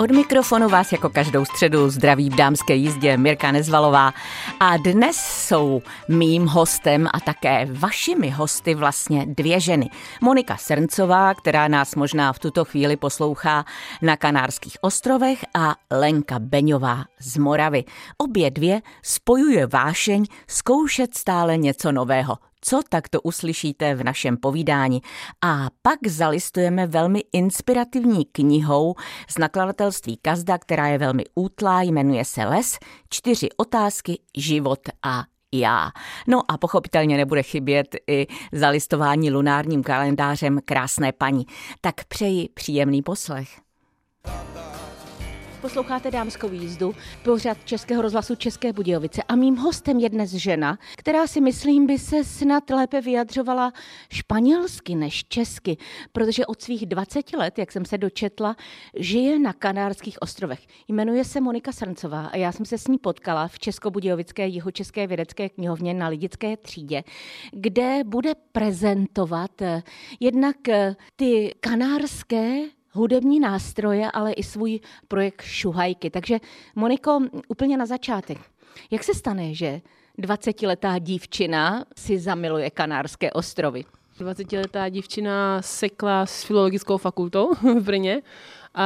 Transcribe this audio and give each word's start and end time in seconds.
Od 0.00 0.10
mikrofonu 0.10 0.68
vás 0.68 0.92
jako 0.92 1.08
každou 1.08 1.44
středu 1.44 1.90
zdraví 1.90 2.30
v 2.30 2.34
dámské 2.34 2.74
jízdě 2.74 3.16
Mirka 3.16 3.52
Nezvalová 3.52 4.14
a 4.60 4.76
dnes 4.76 5.16
jsou 5.16 5.82
mým 6.08 6.46
hostem 6.46 7.08
a 7.12 7.20
také 7.20 7.68
vašimi 7.72 8.30
hosty 8.30 8.74
vlastně 8.74 9.26
dvě 9.28 9.60
ženy. 9.60 9.90
Monika 10.20 10.56
Srncová, 10.56 11.34
která 11.34 11.68
nás 11.68 11.94
možná 11.94 12.32
v 12.32 12.38
tuto 12.38 12.64
chvíli 12.64 12.96
poslouchá 12.96 13.64
na 14.02 14.16
Kanárských 14.16 14.76
ostrovech 14.80 15.44
a 15.54 15.74
Lenka 15.90 16.38
Beňová 16.38 17.04
z 17.18 17.36
Moravy. 17.36 17.84
Obě 18.18 18.50
dvě 18.50 18.80
spojuje 19.02 19.66
vášeň 19.66 20.24
zkoušet 20.46 21.14
stále 21.14 21.56
něco 21.56 21.92
nového, 21.92 22.36
co 22.60 22.80
tak 22.88 23.08
to 23.08 23.20
uslyšíte 23.20 23.94
v 23.94 24.04
našem 24.04 24.36
povídání. 24.36 25.00
A 25.44 25.68
pak 25.82 25.98
zalistujeme 26.06 26.86
velmi 26.86 27.24
inspirativní 27.32 28.24
knihou 28.24 28.94
z 29.28 29.38
nakladatelství 29.38 30.16
Kazda, 30.22 30.58
která 30.58 30.86
je 30.86 30.98
velmi 30.98 31.24
útlá, 31.34 31.82
jmenuje 31.82 32.24
se 32.24 32.44
Les, 32.44 32.78
čtyři 33.08 33.48
otázky, 33.56 34.18
život 34.36 34.80
a 35.02 35.24
já. 35.52 35.90
No 36.26 36.50
a 36.50 36.58
pochopitelně 36.58 37.16
nebude 37.16 37.42
chybět 37.42 37.96
i 38.06 38.26
zalistování 38.52 39.30
lunárním 39.30 39.82
kalendářem 39.82 40.60
krásné 40.64 41.12
paní. 41.12 41.46
Tak 41.80 41.94
přeji 42.04 42.48
příjemný 42.48 43.02
poslech. 43.02 43.69
Posloucháte 45.60 46.10
dámskou 46.10 46.52
jízdu, 46.52 46.94
pořad 47.24 47.58
Českého 47.64 48.02
rozhlasu 48.02 48.34
České 48.34 48.72
Budějovice 48.72 49.22
a 49.22 49.36
mým 49.36 49.56
hostem 49.56 49.98
je 49.98 50.08
dnes 50.08 50.30
žena, 50.30 50.78
která 50.96 51.26
si 51.26 51.40
myslím 51.40 51.86
by 51.86 51.98
se 51.98 52.24
snad 52.24 52.70
lépe 52.70 53.00
vyjadřovala 53.00 53.72
španělsky 54.12 54.94
než 54.94 55.24
česky, 55.24 55.76
protože 56.12 56.46
od 56.46 56.62
svých 56.62 56.86
20 56.86 57.32
let, 57.32 57.58
jak 57.58 57.72
jsem 57.72 57.84
se 57.84 57.98
dočetla, 57.98 58.56
žije 58.96 59.38
na 59.38 59.52
Kanárských 59.52 60.22
ostrovech. 60.22 60.60
Jmenuje 60.88 61.24
se 61.24 61.40
Monika 61.40 61.72
Srncová 61.72 62.26
a 62.26 62.36
já 62.36 62.52
jsem 62.52 62.66
se 62.66 62.78
s 62.78 62.88
ní 62.88 62.98
potkala 62.98 63.48
v 63.48 63.58
Českobudějovické 63.58 64.46
jihočeské 64.46 65.06
vědecké 65.06 65.48
knihovně 65.48 65.94
na 65.94 66.08
Lidické 66.08 66.56
třídě, 66.56 67.04
kde 67.52 68.00
bude 68.04 68.34
prezentovat 68.52 69.62
eh, 69.62 69.82
jednak 70.20 70.68
eh, 70.68 70.96
ty 71.16 71.54
kanárské 71.60 72.79
hudební 72.92 73.40
nástroje, 73.40 74.10
ale 74.10 74.32
i 74.32 74.42
svůj 74.42 74.80
projekt 75.08 75.42
Šuhajky. 75.42 76.10
Takže 76.10 76.38
Moniko, 76.76 77.20
úplně 77.48 77.76
na 77.76 77.86
začátek. 77.86 78.38
Jak 78.90 79.04
se 79.04 79.14
stane, 79.14 79.54
že 79.54 79.80
20-letá 80.18 80.98
dívčina 80.98 81.84
si 81.96 82.18
zamiluje 82.18 82.70
Kanárské 82.70 83.32
ostrovy? 83.32 83.84
20-letá 84.18 84.88
dívčina 84.88 85.62
sekla 85.62 86.26
s 86.26 86.42
filologickou 86.44 86.98
fakultou 86.98 87.54
v 87.54 87.80
Brně 87.80 88.22
a, 88.74 88.84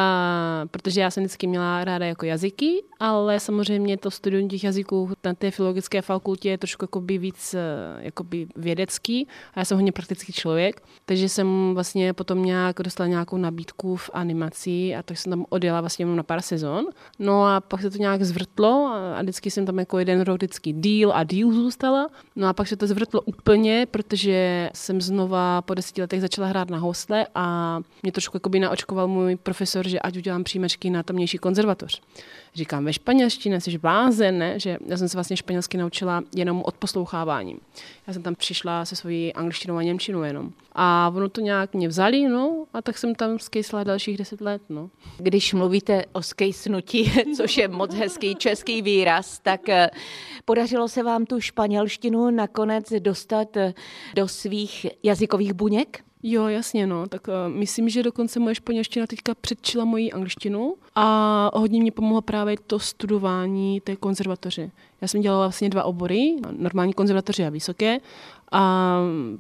protože 0.71 1.01
já 1.01 1.11
jsem 1.11 1.23
vždycky 1.23 1.47
měla 1.47 1.85
ráda 1.85 2.07
jako 2.07 2.27
jazyky, 2.27 2.83
ale 3.01 3.41
samozřejmě 3.41 3.97
to 3.97 4.11
studium 4.11 4.49
těch 4.49 4.65
jazyků 4.65 5.11
na 5.25 5.35
té 5.35 5.51
filologické 5.51 6.03
fakultě 6.03 6.51
je 6.51 6.59
trošku 6.59 6.85
jakoby 6.85 7.19
víc 7.19 7.55
eh, 7.55 7.59
jakoby 7.99 8.47
vědecký 8.57 9.29
a 9.55 9.59
já 9.59 9.65
jsem 9.65 9.77
hodně 9.77 9.93
praktický 9.93 10.33
člověk, 10.33 10.83
takže 11.05 11.29
jsem 11.29 11.75
vlastně 11.75 12.13
potom 12.13 12.45
nějak 12.45 12.77
dostala 12.83 13.07
nějakou 13.07 13.37
nabídku 13.37 13.97
v 13.97 14.11
animaci 14.13 14.95
a 14.97 15.03
tak 15.03 15.19
jsem 15.19 15.31
tam 15.31 15.45
odjela 15.49 15.81
vlastně 15.81 16.07
na 16.07 16.23
pár 16.23 16.43
sezon. 16.43 16.87
No 17.19 17.45
a 17.45 17.61
pak 17.61 17.81
se 17.83 17.91
to 17.91 17.99
nějak 17.99 18.23
zvrtlo 18.23 18.87
a 19.17 19.23
vždycky 19.23 19.51
jsem 19.51 19.67
tam 19.67 19.79
jako 19.79 19.99
jeden 19.99 20.21
rok 20.21 20.37
vždycky 20.37 20.73
díl 20.73 21.13
a 21.15 21.25
díl 21.25 21.53
zůstala. 21.53 22.09
No 22.37 22.49
a 22.49 22.53
pak 22.53 22.69
se 22.69 22.77
to 22.77 22.87
zvrtlo 22.87 23.21
úplně, 23.21 23.87
protože 23.91 24.71
jsem 24.75 25.01
znova 25.01 25.63
po 25.63 25.75
deseti 25.75 26.01
letech 26.01 26.21
začala 26.21 26.49
hrát 26.49 26.71
na 26.71 26.79
hosle 26.79 27.27
a 27.35 27.79
mě 28.03 28.13
trošku 28.13 28.37
jakoby 28.37 28.61
naočkoval 28.61 29.09
můj 29.09 29.37
profesor 29.37 29.65
profesor, 29.65 29.89
že 29.89 29.99
ať 29.99 30.17
udělám 30.17 30.45
příjmečky 30.55 30.91
na 30.91 31.03
tamnější 31.03 31.39
konzervatoř. 31.39 32.03
Říkám, 32.55 32.85
ve 32.85 32.93
španělštině 32.93 33.61
jsi 33.61 33.79
blázen, 33.79 34.39
ne? 34.39 34.61
že 34.61 34.79
já 34.87 34.97
jsem 34.97 35.09
se 35.09 35.17
vlastně 35.17 35.37
španělsky 35.37 35.77
naučila 35.77 36.23
jenom 36.37 36.63
od 36.65 36.75
poslouchávání. 36.75 37.57
Já 38.07 38.13
jsem 38.13 38.23
tam 38.23 38.35
přišla 38.35 38.85
se 38.85 38.97
svojí 38.97 39.33
angličtinou 39.33 39.77
a 39.77 39.83
němčinou 39.83 40.23
jenom. 40.23 40.51
A 40.73 41.13
ono 41.15 41.29
to 41.29 41.41
nějak 41.41 41.75
mě 41.75 41.89
vzali, 41.89 42.29
no, 42.29 42.67
a 42.75 42.83
tak 42.83 42.99
jsem 42.99 43.15
tam 43.15 43.39
skejsla 43.39 43.85
dalších 43.85 44.17
deset 44.17 44.41
let, 44.41 44.63
no. 44.69 44.91
Když 45.19 45.55
mluvíte 45.55 46.05
o 46.13 46.23
skejsnutí, 46.23 47.13
což 47.37 47.57
je 47.57 47.69
moc 47.69 47.95
hezký 47.95 48.35
český 48.35 48.83
výraz, 48.83 49.39
tak 49.39 49.69
eh, 49.69 49.91
podařilo 50.45 50.89
se 50.89 51.03
vám 51.03 51.27
tu 51.27 51.41
španělštinu 51.41 52.31
nakonec 52.31 52.93
dostat 52.99 53.57
eh, 53.57 53.75
do 54.15 54.29
svých 54.29 54.87
jazykových 55.03 55.53
buněk? 55.53 56.05
Jo, 56.27 56.47
jasně, 56.47 56.87
no. 56.87 57.07
Tak 57.07 57.29
uh, 57.29 57.35
myslím, 57.55 57.89
že 57.89 58.03
dokonce 58.03 58.41
moje 58.41 58.55
španělština 58.55 59.07
teďka 59.07 59.35
předčila 59.35 59.85
moji 59.85 60.13
angličtinu 60.13 60.75
a 60.95 61.51
hodně 61.55 61.81
mě 61.81 61.93
pomohlo 61.93 62.23
právě 62.23 62.57
to 62.67 62.79
studování 62.79 63.81
té 63.81 63.97
konzervatoře. 63.97 64.71
Já 65.01 65.09
jsem 65.09 65.21
dělala 65.21 65.47
vlastně 65.47 65.69
dva 65.69 65.85
obory, 65.85 66.37
normální 66.59 66.93
konzervatoře 66.93 67.47
a 67.47 67.51
vysoké. 67.51 67.99
A 68.53 68.99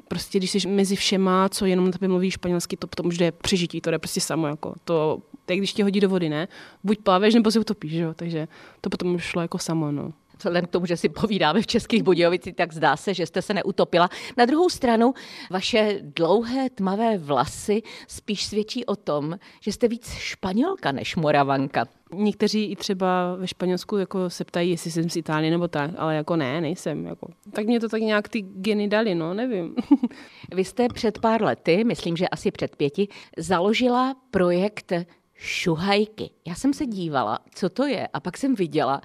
prostě 0.08 0.38
když 0.38 0.50
jsi 0.50 0.68
mezi 0.68 0.96
všema, 0.96 1.48
co 1.48 1.66
jenom 1.66 1.84
na 1.84 1.92
tebe 1.92 2.08
mluví 2.08 2.30
španělsky, 2.30 2.76
to 2.76 2.86
potom 2.86 3.06
už 3.06 3.18
jde 3.18 3.32
přežití, 3.32 3.80
to 3.80 3.90
jde 3.90 3.98
prostě 3.98 4.20
samo. 4.20 4.46
Jako. 4.46 4.74
To, 4.84 5.18
tak 5.46 5.56
když 5.56 5.72
tě 5.72 5.82
hodí 5.82 6.00
do 6.00 6.08
vody, 6.08 6.28
ne? 6.28 6.48
Buď 6.84 6.98
plaveš, 6.98 7.34
nebo 7.34 7.50
se 7.50 7.60
utopíš, 7.60 7.92
jo? 7.92 8.14
takže 8.14 8.48
to 8.80 8.90
potom 8.90 9.14
už 9.14 9.22
šlo 9.22 9.42
jako 9.42 9.58
samo. 9.58 9.92
No 9.92 10.12
vzhledem 10.48 10.66
k 10.66 10.70
tomu, 10.70 10.86
že 10.86 10.96
si 10.96 11.08
povídáme 11.08 11.62
v 11.62 11.66
Českých 11.66 12.02
Budějovicích, 12.02 12.54
tak 12.54 12.72
zdá 12.72 12.96
se, 12.96 13.14
že 13.14 13.26
jste 13.26 13.42
se 13.42 13.54
neutopila. 13.54 14.08
Na 14.36 14.44
druhou 14.44 14.68
stranu, 14.68 15.14
vaše 15.50 15.98
dlouhé 16.02 16.70
tmavé 16.70 17.18
vlasy 17.18 17.82
spíš 18.08 18.44
svědčí 18.44 18.86
o 18.86 18.96
tom, 18.96 19.38
že 19.60 19.72
jste 19.72 19.88
víc 19.88 20.12
španělka 20.12 20.92
než 20.92 21.16
moravanka. 21.16 21.84
Někteří 22.12 22.64
i 22.64 22.76
třeba 22.76 23.36
ve 23.36 23.46
Španělsku 23.46 23.96
jako 23.96 24.30
se 24.30 24.44
ptají, 24.44 24.70
jestli 24.70 24.90
jsem 24.90 25.10
z 25.10 25.16
Itálie 25.16 25.50
nebo 25.50 25.68
tak, 25.68 25.90
ale 25.96 26.16
jako 26.16 26.36
ne, 26.36 26.60
nejsem. 26.60 27.06
Jako. 27.06 27.28
Tak 27.52 27.66
mě 27.66 27.80
to 27.80 27.88
tak 27.88 28.00
nějak 28.00 28.28
ty 28.28 28.40
geny 28.40 28.88
dali, 28.88 29.14
no, 29.14 29.34
nevím. 29.34 29.74
Vy 30.54 30.64
jste 30.64 30.88
před 30.88 31.18
pár 31.18 31.42
lety, 31.42 31.84
myslím, 31.84 32.16
že 32.16 32.28
asi 32.28 32.50
před 32.50 32.76
pěti, 32.76 33.08
založila 33.38 34.16
projekt 34.30 34.92
šuhajky. 35.36 36.30
Já 36.46 36.54
jsem 36.54 36.74
se 36.74 36.86
dívala, 36.86 37.38
co 37.54 37.68
to 37.68 37.86
je, 37.86 38.08
a 38.12 38.20
pak 38.20 38.38
jsem 38.38 38.54
viděla 38.54 39.00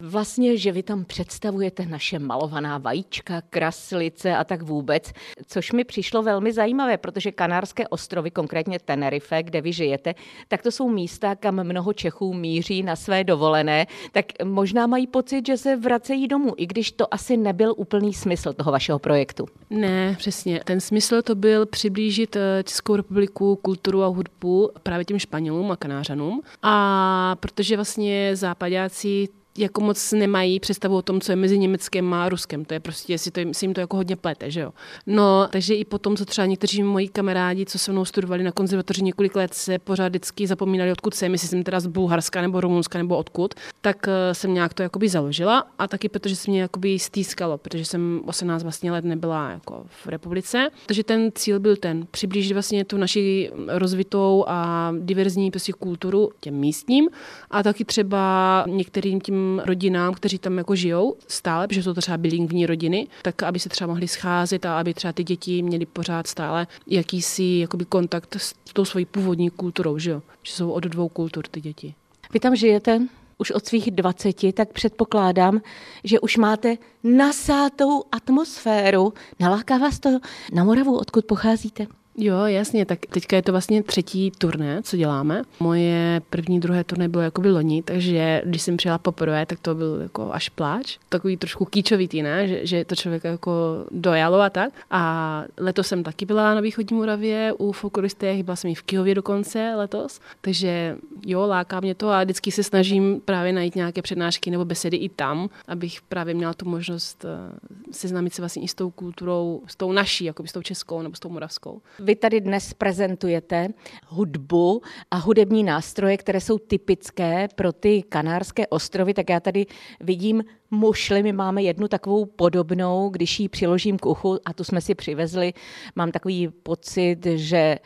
vlastně, 0.00 0.56
že 0.56 0.72
vy 0.72 0.82
tam 0.82 1.04
představujete 1.04 1.86
naše 1.86 2.18
malovaná 2.18 2.78
vajíčka, 2.78 3.42
kraslice 3.50 4.36
a 4.36 4.44
tak 4.44 4.62
vůbec, 4.62 5.12
což 5.46 5.72
mi 5.72 5.84
přišlo 5.84 6.22
velmi 6.22 6.52
zajímavé, 6.52 6.98
protože 6.98 7.32
Kanárské 7.32 7.88
ostrovy, 7.88 8.30
konkrétně 8.30 8.78
Tenerife, 8.78 9.42
kde 9.42 9.60
vy 9.60 9.72
žijete, 9.72 10.14
tak 10.48 10.62
to 10.62 10.70
jsou 10.70 10.88
místa, 10.88 11.34
kam 11.34 11.64
mnoho 11.64 11.92
Čechů 11.92 12.34
míří 12.34 12.82
na 12.82 12.96
své 12.96 13.24
dovolené, 13.24 13.86
tak 14.12 14.26
možná 14.44 14.86
mají 14.86 15.06
pocit, 15.06 15.46
že 15.46 15.56
se 15.56 15.76
vracejí 15.76 16.28
domů, 16.28 16.52
i 16.56 16.66
když 16.66 16.92
to 16.92 17.14
asi 17.14 17.36
nebyl 17.36 17.74
úplný 17.76 18.14
smysl 18.14 18.52
toho 18.52 18.72
vašeho 18.72 18.98
projektu. 18.98 19.46
Ne, 19.70 20.14
přesně. 20.18 20.60
Ten 20.64 20.80
smysl 20.80 21.22
to 21.22 21.34
byl 21.34 21.66
přiblížit 21.66 22.36
eh, 22.36 22.62
Českou 22.62 22.96
republiku, 22.96 23.56
kulturu 23.56 24.02
a 24.02 24.06
hudbu 24.06 24.70
právě 24.82 25.04
těm 25.04 25.18
Španělům 25.18 25.73
a 25.74 25.76
Kanářanům. 25.76 26.42
A 26.62 27.36
protože 27.40 27.76
vlastně 27.76 28.36
západáci 28.36 29.28
jako 29.58 29.80
moc 29.80 30.12
nemají 30.12 30.60
představu 30.60 30.96
o 30.96 31.02
tom, 31.02 31.20
co 31.20 31.32
je 31.32 31.36
mezi 31.36 31.58
Německem 31.58 32.14
a 32.14 32.28
Ruskem. 32.28 32.64
To 32.64 32.74
je 32.74 32.80
prostě, 32.80 33.18
si, 33.18 33.30
to, 33.30 33.40
si 33.52 33.64
jim 33.64 33.74
to 33.74 33.80
jako 33.80 33.96
hodně 33.96 34.16
plete, 34.16 34.50
že 34.50 34.60
jo. 34.60 34.72
No, 35.06 35.48
takže 35.50 35.74
i 35.74 35.84
potom, 35.84 36.16
co 36.16 36.24
třeba 36.24 36.46
někteří 36.46 36.82
moji 36.82 37.08
kamarádi, 37.08 37.66
co 37.66 37.78
se 37.78 37.92
mnou 37.92 38.04
studovali 38.04 38.42
na 38.42 38.52
konzervatoři 38.52 39.02
několik 39.02 39.36
let, 39.36 39.54
se 39.54 39.78
pořád 39.78 40.08
vždycky 40.08 40.46
zapomínali, 40.46 40.92
odkud 40.92 41.14
jsem, 41.14 41.32
jestli 41.32 41.48
jsem 41.48 41.62
teda 41.62 41.80
z 41.80 41.86
Bulharska 41.86 42.40
nebo 42.40 42.60
Rumunska 42.60 42.98
nebo 42.98 43.16
odkud, 43.16 43.54
tak 43.80 44.06
uh, 44.06 44.12
jsem 44.32 44.54
nějak 44.54 44.74
to 44.74 44.82
jakoby 44.82 45.08
založila 45.08 45.66
a 45.78 45.88
taky 45.88 46.08
protože 46.08 46.36
se 46.36 46.50
mě 46.50 46.60
jakoby 46.60 46.98
stýskalo, 46.98 47.58
protože 47.58 47.84
jsem 47.84 48.20
18 48.26 48.62
vlastně 48.62 48.92
let 48.92 49.04
nebyla 49.04 49.50
jako 49.50 49.84
v 49.88 50.06
republice. 50.06 50.68
Takže 50.86 51.04
ten 51.04 51.30
cíl 51.34 51.60
byl 51.60 51.76
ten, 51.76 52.06
přiblížit 52.10 52.52
vlastně 52.52 52.84
tu 52.84 52.96
naši 52.96 53.50
rozvitou 53.68 54.44
a 54.48 54.92
diverzní 54.98 55.50
prostě 55.50 55.72
kulturu 55.72 56.30
těm 56.40 56.54
místním 56.54 57.08
a 57.50 57.62
taky 57.62 57.84
třeba 57.84 58.64
některým 58.68 59.20
tím 59.20 59.43
rodinám, 59.64 60.14
kteří 60.14 60.38
tam 60.38 60.58
jako 60.58 60.74
žijou 60.74 61.16
stále, 61.28 61.68
protože 61.68 61.82
jsou 61.82 61.94
to 61.94 62.00
třeba 62.00 62.16
bilingvní 62.16 62.66
rodiny, 62.66 63.06
tak 63.22 63.42
aby 63.42 63.58
se 63.58 63.68
třeba 63.68 63.88
mohli 63.88 64.08
scházet 64.08 64.66
a 64.66 64.78
aby 64.78 64.94
třeba 64.94 65.12
ty 65.12 65.24
děti 65.24 65.62
měly 65.62 65.86
pořád 65.86 66.26
stále 66.26 66.66
jakýsi 66.86 67.44
jakoby 67.44 67.84
kontakt 67.84 68.36
s 68.36 68.54
tou 68.72 68.84
svojí 68.84 69.04
původní 69.04 69.50
kulturou, 69.50 69.98
že 69.98 70.10
jo? 70.10 70.22
Že 70.42 70.52
jsou 70.52 70.70
od 70.70 70.84
dvou 70.84 71.08
kultur 71.08 71.44
ty 71.50 71.60
děti. 71.60 71.94
Vy 72.32 72.40
tam 72.40 72.56
žijete 72.56 73.00
už 73.38 73.50
od 73.50 73.66
svých 73.66 73.90
20, 73.90 74.52
tak 74.52 74.72
předpokládám, 74.72 75.60
že 76.04 76.20
už 76.20 76.36
máte 76.36 76.76
nasátou 77.04 78.04
atmosféru. 78.12 79.12
Naláká 79.40 79.78
vás 79.78 79.98
to 79.98 80.18
na 80.52 80.64
Moravu, 80.64 80.98
odkud 80.98 81.24
pocházíte? 81.24 81.86
Jo, 82.16 82.46
jasně, 82.46 82.86
tak 82.86 82.98
teďka 83.06 83.36
je 83.36 83.42
to 83.42 83.52
vlastně 83.52 83.82
třetí 83.82 84.30
turné, 84.38 84.82
co 84.82 84.96
děláme. 84.96 85.42
Moje 85.60 86.22
první, 86.30 86.60
druhé 86.60 86.84
turné 86.84 87.08
bylo 87.08 87.22
jako 87.22 87.42
loni, 87.44 87.82
takže 87.82 88.42
když 88.44 88.62
jsem 88.62 88.76
přijela 88.76 88.98
poprvé, 88.98 89.46
tak 89.46 89.58
to 89.60 89.74
byl 89.74 89.98
jako 90.02 90.32
až 90.32 90.48
pláč. 90.48 90.98
Takový 91.08 91.36
trošku 91.36 91.64
kýčovitý, 91.64 92.22
ne? 92.22 92.48
Že, 92.48 92.66
že 92.66 92.84
to 92.84 92.94
člověk 92.94 93.24
jako 93.24 93.84
dojalo 93.90 94.40
a 94.40 94.50
tak. 94.50 94.72
A 94.90 95.44
letos 95.58 95.86
jsem 95.86 96.02
taky 96.02 96.26
byla 96.26 96.54
na 96.54 96.60
východní 96.60 96.96
Moravě 96.96 97.52
u 97.58 97.72
folkloristech, 97.72 98.42
byla 98.42 98.56
jsem 98.56 98.70
i 98.70 98.74
v 98.74 98.82
Kihově 98.82 99.14
dokonce 99.14 99.74
letos, 99.76 100.20
takže 100.40 100.96
jo, 101.26 101.46
láká 101.46 101.80
mě 101.80 101.94
to 101.94 102.10
a 102.10 102.24
vždycky 102.24 102.52
se 102.52 102.62
snažím 102.62 103.20
právě 103.24 103.52
najít 103.52 103.74
nějaké 103.74 104.02
přednášky 104.02 104.50
nebo 104.50 104.64
besedy 104.64 104.96
i 104.96 105.08
tam, 105.08 105.48
abych 105.68 106.02
právě 106.02 106.34
měla 106.34 106.54
tu 106.54 106.68
možnost 106.68 107.24
eh, 107.24 107.58
seznámit 107.90 108.34
se 108.34 108.42
vlastně 108.42 108.62
i 108.62 108.68
s 108.68 108.74
tou 108.74 108.90
kulturou, 108.90 109.62
s 109.66 109.76
tou 109.76 109.92
naší, 109.92 110.24
jako 110.24 110.46
s 110.46 110.52
tou 110.52 110.62
českou 110.62 111.02
nebo 111.02 111.16
s 111.16 111.20
tou 111.20 111.28
moravskou. 111.28 111.80
Vy 112.04 112.16
tady 112.16 112.40
dnes 112.40 112.74
prezentujete 112.74 113.68
hudbu 114.06 114.82
a 115.10 115.16
hudební 115.16 115.64
nástroje, 115.64 116.16
které 116.16 116.40
jsou 116.40 116.58
typické 116.58 117.48
pro 117.54 117.72
ty 117.72 118.02
kanárské 118.02 118.66
ostrovy, 118.66 119.14
tak 119.14 119.30
já 119.30 119.40
tady 119.40 119.66
vidím 120.00 120.44
mušli, 120.70 121.22
my 121.22 121.32
máme 121.32 121.62
jednu 121.62 121.88
takovou 121.88 122.24
podobnou, 122.24 123.08
když 123.08 123.40
ji 123.40 123.48
přiložím 123.48 123.98
k 123.98 124.06
uchu 124.06 124.38
a 124.44 124.52
tu 124.52 124.64
jsme 124.64 124.80
si 124.80 124.94
přivezli, 124.94 125.52
mám 125.96 126.12
takový 126.12 126.48
pocit, 126.48 127.26
že 127.34 127.78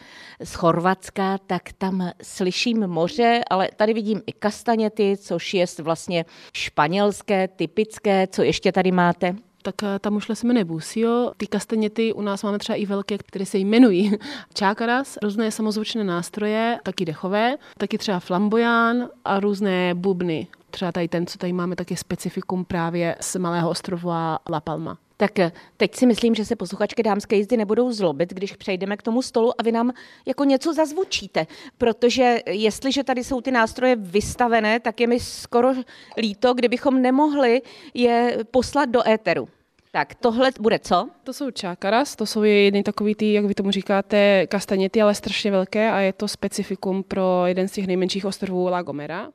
z 0.42 0.54
Chorvatska, 0.54 1.38
tak 1.38 1.72
tam 1.72 2.10
slyším 2.22 2.86
moře, 2.86 3.40
ale 3.50 3.68
tady 3.76 3.94
vidím 3.94 4.22
i 4.26 4.32
kastaněty, 4.32 5.16
což 5.16 5.54
je 5.54 5.66
vlastně 5.82 6.24
španělské, 6.54 7.48
typické, 7.48 8.26
co 8.26 8.42
ještě 8.42 8.72
tady 8.72 8.92
máte? 8.92 9.47
Tak 9.62 9.82
eh, 9.82 9.98
tam 9.98 10.16
ušle 10.16 10.36
se 10.36 10.46
jmenuje 10.46 10.64
Busio. 10.64 11.32
Ty 11.36 11.46
kastaněty 11.46 12.12
u 12.12 12.22
nás 12.22 12.42
máme 12.42 12.58
třeba 12.58 12.76
i 12.76 12.86
velké, 12.86 13.18
které 13.18 13.46
se 13.46 13.58
jmenují 13.58 14.12
čákaras, 14.54 15.18
různé 15.22 15.50
samozvučné 15.50 16.04
nástroje, 16.04 16.78
taky 16.82 17.04
dechové, 17.04 17.56
taky 17.78 17.98
třeba 17.98 18.20
flamboyán 18.20 19.08
a 19.24 19.40
různé 19.40 19.94
bubny. 19.94 20.46
Třeba 20.70 20.92
tady 20.92 21.08
ten, 21.08 21.26
co 21.26 21.38
tady 21.38 21.52
máme, 21.52 21.76
tak 21.76 21.90
je 21.90 21.96
specifikum 21.96 22.64
právě 22.64 23.16
z 23.20 23.36
malého 23.36 23.70
ostrova 23.70 24.38
La 24.50 24.60
Palma. 24.60 24.98
Tak 25.20 25.38
eh, 25.38 25.52
teď 25.76 25.94
si 25.94 26.06
myslím, 26.06 26.34
že 26.34 26.44
se 26.44 26.56
posluchačky 26.56 27.02
dámské 27.02 27.36
jízdy 27.36 27.56
nebudou 27.56 27.92
zlobit, 27.92 28.34
když 28.34 28.52
přejdeme 28.56 28.96
k 28.96 29.02
tomu 29.02 29.22
stolu 29.22 29.60
a 29.60 29.62
vy 29.62 29.72
nám 29.72 29.92
jako 30.26 30.44
něco 30.44 30.74
zazvučíte. 30.74 31.46
Protože 31.78 32.38
jestliže 32.46 33.04
tady 33.04 33.24
jsou 33.24 33.40
ty 33.40 33.50
nástroje 33.50 33.96
vystavené, 33.96 34.80
tak 34.80 35.00
je 35.00 35.06
mi 35.06 35.20
skoro 35.20 35.72
líto, 36.16 36.54
kdybychom 36.54 37.02
nemohli 37.02 37.62
je 37.94 38.38
poslat 38.50 38.88
do 38.88 39.08
éteru. 39.08 39.48
Tak 39.92 40.14
tohle 40.14 40.50
bude 40.60 40.78
co? 40.78 41.08
To 41.24 41.32
jsou 41.32 41.50
čákaras, 41.50 42.16
to 42.16 42.26
jsou 42.26 42.42
jedny 42.42 42.82
takový 42.82 43.14
ty, 43.14 43.32
jak 43.32 43.44
vy 43.44 43.54
tomu 43.54 43.70
říkáte, 43.70 44.46
kastaněty, 44.46 45.02
ale 45.02 45.14
strašně 45.14 45.50
velké 45.50 45.90
a 45.90 45.98
je 45.98 46.12
to 46.12 46.28
specifikum 46.28 47.02
pro 47.02 47.42
jeden 47.46 47.68
z 47.68 47.72
těch 47.72 47.86
nejmenších 47.86 48.24
ostrovů 48.24 48.68
La 48.68 48.82
Gomera. 48.82 49.28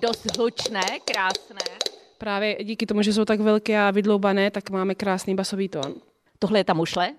Dost 0.00 0.36
hlučné, 0.36 0.84
krásné. 1.04 1.95
Právě 2.18 2.64
díky 2.64 2.86
tomu, 2.86 3.02
že 3.02 3.12
jsou 3.12 3.24
tak 3.24 3.40
velké 3.40 3.80
a 3.80 3.90
vydloubané, 3.90 4.50
tak 4.50 4.70
máme 4.70 4.94
krásný 4.94 5.34
basový 5.34 5.68
tón. 5.68 5.94
Tohle 6.38 6.58
je 6.58 6.64
ta 6.64 6.74
mušle? 6.74 7.12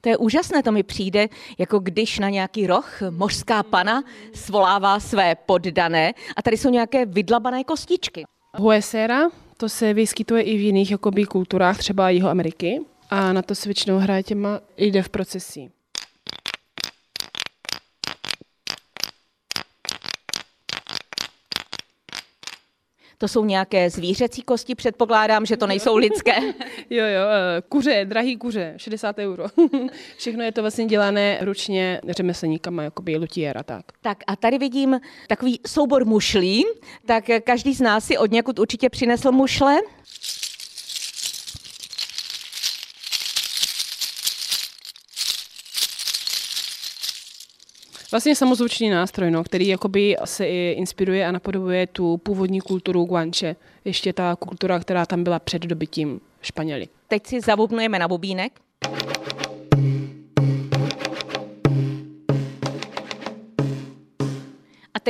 To 0.00 0.08
je 0.08 0.16
úžasné, 0.16 0.62
to 0.62 0.72
mi 0.72 0.82
přijde, 0.82 1.28
jako 1.58 1.78
když 1.78 2.18
na 2.18 2.28
nějaký 2.28 2.66
roh 2.66 3.00
mořská 3.10 3.62
pana 3.62 4.02
svolává 4.34 5.00
své 5.00 5.34
poddané 5.34 6.12
a 6.36 6.42
tady 6.42 6.56
jsou 6.56 6.70
nějaké 6.70 7.06
vydlabané 7.06 7.64
kostičky. 7.64 8.24
Huesera, 8.56 9.28
to 9.56 9.68
se 9.68 9.94
vyskytuje 9.94 10.42
i 10.42 10.56
v 10.56 10.60
jiných 10.60 10.90
jakoby, 10.90 11.24
kulturách, 11.24 11.78
třeba 11.78 12.10
Jihoameriky. 12.10 12.80
A 13.10 13.32
na 13.32 13.42
to 13.42 13.54
se 13.54 13.68
většinou 13.68 13.98
hraje 13.98 14.22
těma 14.22 14.60
jde 14.76 15.02
v 15.02 15.08
procesí. 15.08 15.70
To 23.20 23.28
jsou 23.28 23.44
nějaké 23.44 23.90
zvířecí 23.90 24.42
kosti, 24.42 24.74
předpokládám, 24.74 25.46
že 25.46 25.56
to 25.56 25.66
nejsou 25.66 25.96
lidské. 25.96 26.32
jo, 26.90 27.04
jo, 27.04 27.22
eh, 27.30 27.62
kuře, 27.68 28.04
drahý 28.04 28.36
kuře, 28.36 28.74
60 28.76 29.18
euro. 29.18 29.44
Všechno 30.16 30.44
je 30.44 30.52
to 30.52 30.60
vlastně 30.60 30.86
dělané 30.86 31.38
ručně 31.40 32.00
řemeslníkama, 32.08 32.82
jako 32.82 33.02
by 33.02 33.16
lutier 33.16 33.58
a 33.58 33.62
tak. 33.62 33.84
Tak 34.00 34.18
a 34.26 34.36
tady 34.36 34.58
vidím 34.58 35.00
takový 35.28 35.60
soubor 35.66 36.04
mušlí, 36.04 36.64
tak 37.06 37.24
každý 37.44 37.74
z 37.74 37.80
nás 37.80 38.04
si 38.04 38.18
od 38.18 38.30
někud 38.30 38.58
určitě 38.58 38.90
přinesl 38.90 39.32
mušle. 39.32 39.76
Vlastně 48.10 48.36
samozvučný 48.36 48.90
nástroj, 48.90 49.30
no, 49.30 49.44
který 49.44 49.68
jakoby 49.68 50.16
se 50.24 50.46
inspiruje 50.48 51.26
a 51.26 51.32
napodobuje 51.32 51.86
tu 51.86 52.16
původní 52.16 52.60
kulturu 52.60 53.04
guanče. 53.04 53.56
Ještě 53.84 54.12
ta 54.12 54.36
kultura, 54.36 54.80
která 54.80 55.06
tam 55.06 55.24
byla 55.24 55.38
před 55.38 55.62
dobytím 55.62 56.20
Španěli. 56.42 56.88
Teď 57.08 57.26
si 57.26 57.40
zavubnujeme 57.40 57.98
na 57.98 58.08
bubínek. 58.08 58.52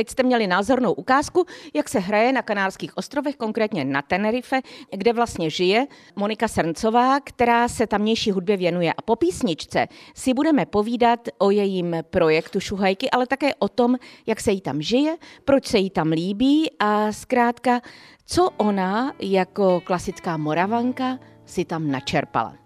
Teď 0.01 0.09
jste 0.09 0.23
měli 0.23 0.47
názornou 0.47 0.93
ukázku, 0.93 1.45
jak 1.73 1.89
se 1.89 1.99
hraje 1.99 2.33
na 2.33 2.41
Kanárských 2.41 2.97
ostrovech, 2.97 3.35
konkrétně 3.35 3.85
na 3.85 4.01
Tenerife, 4.01 4.61
kde 4.91 5.13
vlastně 5.13 5.49
žije 5.49 5.87
Monika 6.15 6.47
Srncová, 6.47 7.19
která 7.19 7.67
se 7.67 7.87
tamnější 7.87 8.31
hudbě 8.31 8.57
věnuje. 8.57 8.93
A 8.93 9.01
po 9.01 9.15
písničce 9.15 9.87
si 10.15 10.33
budeme 10.33 10.65
povídat 10.65 11.19
o 11.37 11.51
jejím 11.51 11.95
projektu 12.09 12.59
Šuhajky, 12.59 13.09
ale 13.09 13.27
také 13.27 13.55
o 13.55 13.69
tom, 13.69 13.95
jak 14.25 14.41
se 14.41 14.51
jí 14.51 14.61
tam 14.61 14.81
žije, 14.81 15.15
proč 15.45 15.67
se 15.67 15.77
jí 15.77 15.89
tam 15.89 16.07
líbí 16.07 16.71
a 16.79 17.11
zkrátka, 17.11 17.81
co 18.25 18.49
ona 18.57 19.13
jako 19.19 19.81
klasická 19.85 20.37
moravanka 20.37 21.19
si 21.45 21.65
tam 21.65 21.91
načerpala. 21.91 22.60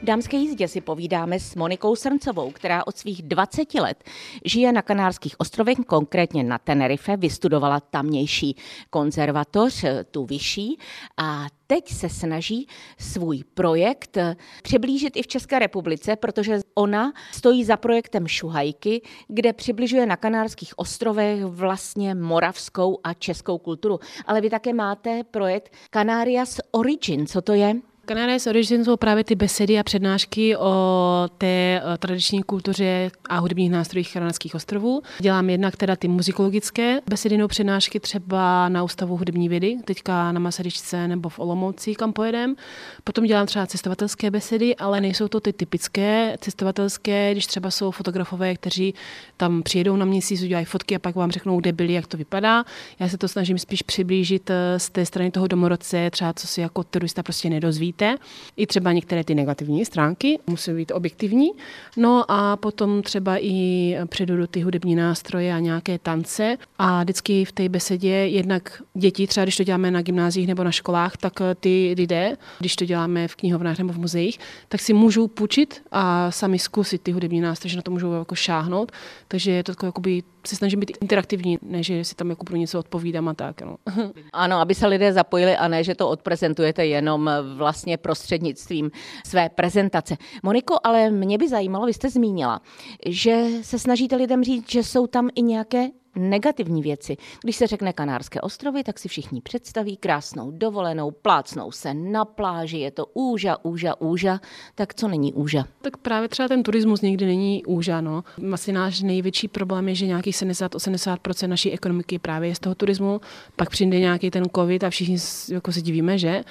V 0.00 0.04
dámské 0.04 0.36
jízdě 0.36 0.68
si 0.68 0.80
povídáme 0.80 1.40
s 1.40 1.54
Monikou 1.54 1.96
Srncovou, 1.96 2.50
která 2.50 2.86
od 2.86 2.96
svých 2.96 3.22
20 3.22 3.74
let 3.74 4.04
žije 4.44 4.72
na 4.72 4.82
Kanárských 4.82 5.40
ostrovech, 5.40 5.78
konkrétně 5.86 6.44
na 6.44 6.58
Tenerife, 6.58 7.16
vystudovala 7.16 7.80
tamnější 7.80 8.56
konzervatoř, 8.90 9.84
tu 10.10 10.24
vyšší, 10.24 10.78
a 11.16 11.46
teď 11.66 11.92
se 11.92 12.08
snaží 12.08 12.68
svůj 12.98 13.44
projekt 13.54 14.18
přiblížit 14.62 15.16
i 15.16 15.22
v 15.22 15.26
České 15.26 15.58
republice, 15.58 16.16
protože 16.16 16.60
ona 16.74 17.12
stojí 17.32 17.64
za 17.64 17.76
projektem 17.76 18.28
Šuhajky, 18.28 19.02
kde 19.28 19.52
přibližuje 19.52 20.06
na 20.06 20.16
Kanárských 20.16 20.78
ostrovech 20.78 21.44
vlastně 21.44 22.14
moravskou 22.14 22.98
a 23.04 23.14
českou 23.14 23.58
kulturu. 23.58 24.00
Ale 24.26 24.40
vy 24.40 24.50
také 24.50 24.72
máte 24.72 25.24
projekt 25.24 25.72
Canarias 25.90 26.60
Origin. 26.70 27.26
Co 27.26 27.42
to 27.42 27.52
je? 27.52 27.74
Canaries 28.10 28.46
Origin 28.46 28.84
jsou 28.84 28.96
právě 28.96 29.24
ty 29.24 29.34
besedy 29.34 29.78
a 29.78 29.82
přednášky 29.82 30.56
o 30.56 31.28
té 31.38 31.46
eh, 31.46 31.98
tradiční 31.98 32.42
kultuře 32.42 33.10
a 33.28 33.38
hudebních 33.38 33.70
nástrojích 33.70 34.12
Kanárských 34.12 34.54
ostrovů. 34.54 35.02
Dělám 35.18 35.50
jednak 35.50 35.76
teda 35.76 35.96
ty 35.96 36.08
muzikologické 36.08 37.00
besedy 37.10 37.36
nebo 37.36 37.48
přednášky 37.48 38.00
třeba 38.00 38.68
na 38.68 38.82
Ústavu 38.82 39.16
hudební 39.16 39.48
vědy, 39.48 39.76
teďka 39.84 40.32
na 40.32 40.40
Masaryčce 40.40 41.08
nebo 41.08 41.28
v 41.28 41.38
Olomouci, 41.38 41.94
kam 41.94 42.12
pojedem. 42.12 42.56
Potom 43.04 43.24
dělám 43.24 43.46
třeba 43.46 43.66
cestovatelské 43.66 44.30
besedy, 44.30 44.76
ale 44.76 45.00
nejsou 45.00 45.28
to 45.28 45.40
ty 45.40 45.52
typické 45.52 46.36
cestovatelské, 46.40 47.32
když 47.32 47.46
třeba 47.46 47.70
jsou 47.70 47.90
fotografové, 47.90 48.54
kteří 48.54 48.94
tam 49.36 49.62
přijedou 49.62 49.96
na 49.96 50.04
měsíc, 50.04 50.42
udělají 50.42 50.64
fotky 50.64 50.96
a 50.96 50.98
pak 50.98 51.14
vám 51.14 51.30
řeknou, 51.30 51.60
kde 51.60 51.72
byli, 51.72 51.92
jak 51.92 52.06
to 52.06 52.16
vypadá. 52.16 52.64
Já 52.98 53.08
se 53.08 53.18
to 53.18 53.28
snažím 53.28 53.58
spíš 53.58 53.82
přiblížit 53.82 54.50
eh, 54.50 54.78
z 54.78 54.90
té 54.90 55.06
strany 55.06 55.30
toho 55.30 55.46
domorodce, 55.46 56.10
třeba 56.10 56.32
co 56.32 56.46
si 56.46 56.60
jako 56.60 56.84
turista 56.84 57.22
prostě 57.22 57.50
nedozvíte 57.50 57.99
důležité. 58.00 58.24
I 58.56 58.66
třeba 58.66 58.92
některé 58.92 59.24
ty 59.24 59.34
negativní 59.34 59.84
stránky 59.84 60.38
musí 60.46 60.72
být 60.72 60.92
objektivní. 60.92 61.50
No 61.96 62.24
a 62.28 62.56
potom 62.56 63.02
třeba 63.02 63.36
i 63.40 63.96
předudu 64.08 64.46
ty 64.46 64.60
hudební 64.60 64.94
nástroje 64.94 65.54
a 65.54 65.58
nějaké 65.58 65.98
tance. 65.98 66.56
A 66.78 67.02
vždycky 67.02 67.44
v 67.44 67.52
té 67.52 67.68
besedě 67.68 68.08
jednak 68.08 68.82
děti, 68.94 69.26
třeba 69.26 69.44
když 69.44 69.56
to 69.56 69.64
děláme 69.64 69.90
na 69.90 70.02
gymnáziích 70.02 70.48
nebo 70.48 70.64
na 70.64 70.70
školách, 70.70 71.16
tak 71.16 71.32
ty 71.60 71.94
lidé, 71.96 72.36
když 72.58 72.76
to 72.76 72.84
děláme 72.84 73.28
v 73.28 73.36
knihovnách 73.36 73.78
nebo 73.78 73.92
v 73.92 73.98
muzeích, 73.98 74.38
tak 74.68 74.80
si 74.80 74.92
můžou 74.92 75.28
půjčit 75.28 75.82
a 75.92 76.30
sami 76.30 76.58
zkusit 76.58 77.02
ty 77.02 77.12
hudební 77.12 77.40
nástroje, 77.40 77.70
že 77.70 77.76
na 77.76 77.82
to 77.82 77.90
můžou 77.90 78.12
jako 78.12 78.34
šáhnout. 78.34 78.92
Takže 79.28 79.50
je 79.50 79.64
to 79.64 79.86
jakoby 79.86 80.22
se 80.46 80.56
snažím 80.56 80.80
být 80.80 80.98
interaktivní, 81.00 81.58
ne, 81.62 81.82
že 81.82 82.04
si 82.04 82.14
tam 82.14 82.30
jako 82.30 82.44
pro 82.44 82.56
něco 82.56 82.78
odpovídám 82.78 83.28
a 83.28 83.34
tak. 83.34 83.62
No. 83.62 83.76
Ano, 84.32 84.56
aby 84.56 84.74
se 84.74 84.86
lidé 84.86 85.12
zapojili 85.12 85.56
a 85.56 85.68
ne, 85.68 85.84
že 85.84 85.94
to 85.94 86.08
odprezentujete 86.08 86.86
jenom 86.86 87.30
vlastně 87.56 87.96
prostřednictvím 87.96 88.90
své 89.26 89.48
prezentace. 89.48 90.16
Moniko, 90.42 90.76
ale 90.84 91.10
mě 91.10 91.38
by 91.38 91.48
zajímalo, 91.48 91.86
vy 91.86 91.92
jste 91.92 92.10
zmínila, 92.10 92.60
že 93.06 93.46
se 93.62 93.78
snažíte 93.78 94.16
lidem 94.16 94.44
říct, 94.44 94.70
že 94.70 94.82
jsou 94.82 95.06
tam 95.06 95.28
i 95.34 95.42
nějaké 95.42 95.88
negativní 96.20 96.82
věci. 96.82 97.16
Když 97.42 97.56
se 97.56 97.66
řekne 97.66 97.92
Kanárské 97.92 98.40
ostrovy, 98.40 98.84
tak 98.84 98.98
si 98.98 99.08
všichni 99.08 99.40
představí 99.40 99.96
krásnou 99.96 100.50
dovolenou, 100.50 101.10
plácnou 101.10 101.72
se 101.72 101.94
na 101.94 102.24
pláži, 102.24 102.78
je 102.78 102.90
to 102.90 103.06
úža, 103.14 103.56
úža, 103.62 104.00
úža. 104.00 104.40
Tak 104.74 104.94
co 104.94 105.08
není 105.08 105.32
úža? 105.32 105.64
Tak 105.82 105.96
právě 105.96 106.28
třeba 106.28 106.48
ten 106.48 106.62
turismus 106.62 107.00
nikdy 107.00 107.26
není 107.26 107.64
úža. 107.64 108.00
No. 108.00 108.24
Asi 108.52 108.72
náš 108.72 109.02
největší 109.02 109.48
problém 109.48 109.88
je, 109.88 109.94
že 109.94 110.06
nějakých 110.06 110.34
70-80% 110.34 111.48
naší 111.48 111.72
ekonomiky 111.72 112.18
právě 112.18 112.48
je 112.48 112.54
z 112.54 112.58
toho 112.58 112.74
turismu. 112.74 113.20
Pak 113.56 113.70
přijde 113.70 114.00
nějaký 114.00 114.30
ten 114.30 114.44
covid 114.54 114.84
a 114.84 114.90
všichni 114.90 115.16
jako 115.48 115.72
se 115.72 115.82
divíme, 115.82 116.18
že? 116.18 116.44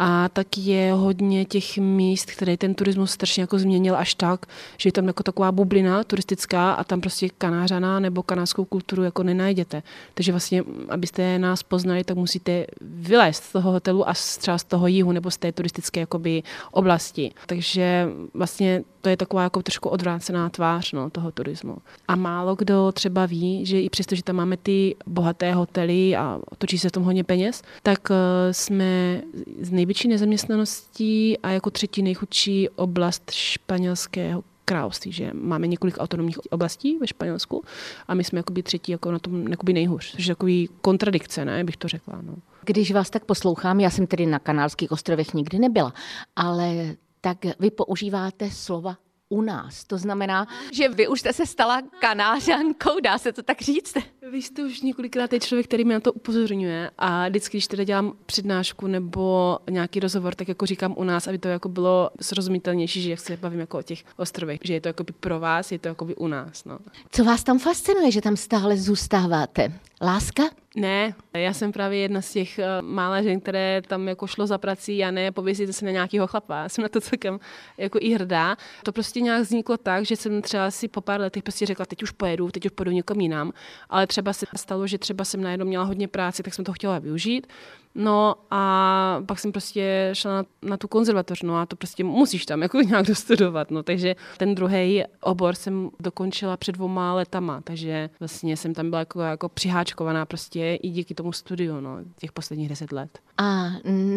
A 0.00 0.28
tak 0.28 0.58
je 0.58 0.92
hodně 0.92 1.44
těch 1.44 1.78
míst, 1.78 2.30
které 2.30 2.56
ten 2.56 2.74
turismus 2.74 3.10
strašně 3.10 3.40
jako 3.40 3.58
změnil 3.58 3.96
až 3.96 4.14
tak, 4.14 4.46
že 4.76 4.88
je 4.88 4.92
tam 4.92 5.06
jako 5.06 5.22
taková 5.22 5.52
bublina 5.52 6.04
turistická 6.04 6.72
a 6.72 6.84
tam 6.84 7.00
prostě 7.00 7.28
kanářana 7.28 8.00
nebo 8.00 8.22
kanářskou 8.22 8.64
kulturu 8.64 9.02
jako 9.02 9.22
nenajdete. 9.22 9.82
Takže 10.14 10.32
vlastně, 10.32 10.62
abyste 10.88 11.38
nás 11.38 11.62
poznali, 11.62 12.04
tak 12.04 12.16
musíte 12.16 12.66
vylézt 12.80 13.44
z 13.44 13.52
toho 13.52 13.72
hotelu 13.72 14.08
a 14.08 14.12
třeba 14.38 14.58
z 14.58 14.64
toho 14.64 14.86
jihu 14.86 15.12
nebo 15.12 15.30
z 15.30 15.36
té 15.36 15.52
turistické 15.52 16.00
jakoby, 16.00 16.42
oblasti. 16.72 17.32
Takže 17.46 18.08
vlastně 18.34 18.82
to 19.08 19.10
je 19.10 19.16
taková 19.16 19.42
jako 19.42 19.62
trošku 19.62 19.88
odvrácená 19.88 20.48
tvář 20.50 20.92
no, 20.92 21.10
toho 21.10 21.32
turismu. 21.32 21.76
A 22.08 22.16
málo 22.16 22.54
kdo 22.54 22.92
třeba 22.92 23.26
ví, 23.26 23.66
že 23.66 23.80
i 23.80 23.90
přesto, 23.90 24.14
že 24.14 24.22
tam 24.22 24.36
máme 24.36 24.56
ty 24.56 24.96
bohaté 25.06 25.52
hotely 25.52 26.16
a 26.16 26.40
točí 26.58 26.78
se 26.78 26.88
v 26.88 26.92
tom 26.92 27.02
hodně 27.02 27.24
peněz, 27.24 27.62
tak 27.82 28.10
uh, 28.10 28.16
jsme 28.52 29.22
z 29.60 29.70
největší 29.70 30.08
nezaměstnaností 30.08 31.38
a 31.38 31.50
jako 31.50 31.70
třetí 31.70 32.02
nejchudší 32.02 32.68
oblast 32.68 33.30
španělského 33.30 34.44
království, 34.64 35.12
že 35.12 35.30
máme 35.34 35.66
několik 35.66 35.96
autonomních 35.98 36.38
oblastí 36.52 36.98
ve 36.98 37.06
Španělsku 37.06 37.64
a 38.08 38.14
my 38.14 38.24
jsme 38.24 38.38
jakoby 38.38 38.62
třetí 38.62 38.92
jako 38.92 39.12
na 39.12 39.18
tom 39.18 39.48
jakoby 39.48 39.72
nejhůř, 39.72 40.10
což 40.10 40.26
je 40.26 40.34
takový 40.34 40.68
kontradikce, 40.80 41.44
ne, 41.44 41.64
bych 41.64 41.76
to 41.76 41.88
řekla. 41.88 42.18
No. 42.22 42.34
Když 42.64 42.92
vás 42.92 43.10
tak 43.10 43.24
poslouchám, 43.24 43.80
já 43.80 43.90
jsem 43.90 44.06
tedy 44.06 44.26
na 44.26 44.38
Kanárských 44.38 44.92
ostrovech 44.92 45.34
nikdy 45.34 45.58
nebyla, 45.58 45.92
ale 46.36 46.96
tak 47.20 47.38
vy 47.58 47.70
používáte 47.70 48.50
slova 48.50 48.96
u 49.28 49.42
nás. 49.42 49.84
To 49.84 49.98
znamená, 49.98 50.46
že 50.72 50.88
vy 50.88 51.08
už 51.08 51.20
jste 51.20 51.32
se 51.32 51.46
stala 51.46 51.82
kanářankou, 52.00 53.00
dá 53.00 53.18
se 53.18 53.32
to 53.32 53.42
tak 53.42 53.60
říct? 53.60 53.96
Vy 54.30 54.42
jste 54.42 54.64
už 54.64 54.80
několikrát 54.80 55.32
je 55.32 55.40
člověk, 55.40 55.66
který 55.66 55.84
mi 55.84 55.94
na 55.94 56.00
to 56.00 56.12
upozorňuje 56.12 56.90
a 56.98 57.28
vždycky, 57.28 57.56
když 57.56 57.66
teda 57.66 57.84
dělám 57.84 58.12
přednášku 58.26 58.86
nebo 58.86 59.58
nějaký 59.70 60.00
rozhovor, 60.00 60.34
tak 60.34 60.48
jako 60.48 60.66
říkám 60.66 60.94
u 60.96 61.04
nás, 61.04 61.28
aby 61.28 61.38
to 61.38 61.48
jako 61.48 61.68
bylo 61.68 62.10
srozumitelnější, 62.20 63.02
že 63.02 63.10
jak 63.10 63.20
se 63.20 63.36
bavím 63.36 63.60
jako 63.60 63.78
o 63.78 63.82
těch 63.82 64.04
ostrovech, 64.16 64.60
že 64.64 64.74
je 64.74 64.80
to 64.80 64.88
jako 64.88 65.04
pro 65.20 65.40
vás, 65.40 65.72
je 65.72 65.78
to 65.78 65.88
jako 65.88 66.08
u 66.16 66.26
nás. 66.26 66.64
No. 66.64 66.78
Co 67.10 67.24
vás 67.24 67.44
tam 67.44 67.58
fascinuje, 67.58 68.10
že 68.10 68.20
tam 68.20 68.36
stále 68.36 68.76
zůstáváte? 68.76 69.72
Láska? 70.02 70.42
Ne, 70.78 71.14
já 71.32 71.52
jsem 71.52 71.72
právě 71.72 71.98
jedna 71.98 72.22
z 72.22 72.32
těch 72.32 72.58
uh, 72.58 72.88
mála 72.88 73.22
žen, 73.22 73.40
které 73.40 73.82
tam 73.88 74.08
jako 74.08 74.26
šlo 74.26 74.46
za 74.46 74.58
prací 74.58 75.04
a 75.04 75.10
ne 75.10 75.32
pověsit 75.32 75.72
se 75.72 75.84
na 75.84 75.90
nějakého 75.90 76.26
chlapa. 76.26 76.62
Já 76.62 76.68
jsem 76.68 76.82
na 76.82 76.88
to 76.88 77.00
celkem 77.00 77.40
jako 77.78 77.98
i 78.02 78.10
hrdá. 78.10 78.56
To 78.82 78.92
prostě 78.92 79.20
nějak 79.20 79.42
vzniklo 79.42 79.76
tak, 79.76 80.04
že 80.04 80.16
jsem 80.16 80.42
třeba 80.42 80.70
si 80.70 80.88
po 80.88 81.00
pár 81.00 81.20
letech 81.20 81.42
prostě 81.42 81.66
řekla, 81.66 81.86
teď 81.86 82.02
už 82.02 82.10
pojedu, 82.10 82.50
teď 82.50 82.66
už 82.66 82.72
pojedu 82.72 82.90
někam 82.90 83.20
jinam, 83.20 83.52
ale 83.90 84.06
třeba 84.06 84.32
se 84.32 84.46
stalo, 84.56 84.86
že 84.86 84.98
třeba 84.98 85.24
jsem 85.24 85.42
najednou 85.42 85.66
měla 85.66 85.84
hodně 85.84 86.08
práce, 86.08 86.42
tak 86.42 86.54
jsem 86.54 86.64
to 86.64 86.72
chtěla 86.72 86.98
využít. 86.98 87.46
No 87.94 88.34
a 88.50 89.22
pak 89.26 89.38
jsem 89.38 89.52
prostě 89.52 90.10
šla 90.12 90.32
na, 90.32 90.44
na 90.62 90.76
tu 90.76 90.88
konzervatoř, 90.88 91.42
no 91.42 91.56
a 91.56 91.66
to 91.66 91.76
prostě 91.76 92.04
musíš 92.04 92.46
tam 92.46 92.62
jako 92.62 92.80
nějak 92.80 93.06
dostudovat, 93.06 93.70
no 93.70 93.82
takže 93.82 94.16
ten 94.36 94.54
druhý 94.54 95.04
obor 95.20 95.54
jsem 95.54 95.90
dokončila 96.00 96.56
před 96.56 96.72
dvouma 96.72 97.14
letama, 97.14 97.60
takže 97.64 98.10
vlastně 98.20 98.56
jsem 98.56 98.74
tam 98.74 98.90
byla 98.90 98.98
jako, 98.98 99.20
jako 99.20 99.48
přiháčkovaná 99.48 100.26
prostě 100.26 100.74
i 100.74 100.88
díky 100.90 101.14
tomu 101.14 101.32
studiu, 101.32 101.80
no, 101.80 101.98
těch 102.18 102.32
posledních 102.32 102.68
deset 102.68 102.92
let. 102.92 103.18
A 103.38 103.66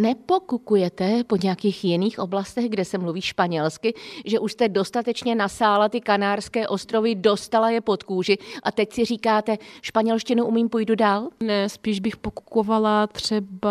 nepokukujete 0.02 1.24
po 1.24 1.36
nějakých 1.36 1.84
jiných 1.84 2.20
oblastech, 2.20 2.70
kde 2.70 2.86
se 2.86 2.98
mluví 2.98 3.22
španělsky, 3.22 3.94
že 4.26 4.40
už 4.40 4.52
jste 4.52 4.70
dostatečně 4.70 5.36
nasála 5.36 5.90
ty 5.90 6.02
kanárské 6.02 6.68
ostrovy, 6.68 7.16
dostala 7.16 7.70
je 7.70 7.82
pod 7.82 8.04
kůži 8.04 8.38
a 8.64 8.72
teď 8.72 8.94
si 8.94 9.06
říkáte, 9.06 9.58
španělštinu 9.82 10.46
umím, 10.46 10.70
půjdu 10.70 10.96
dál? 10.96 11.30
Ne, 11.40 11.70
spíš 11.70 12.00
bych 12.00 12.18
pokukovala 12.18 13.08
třeba 13.08 13.71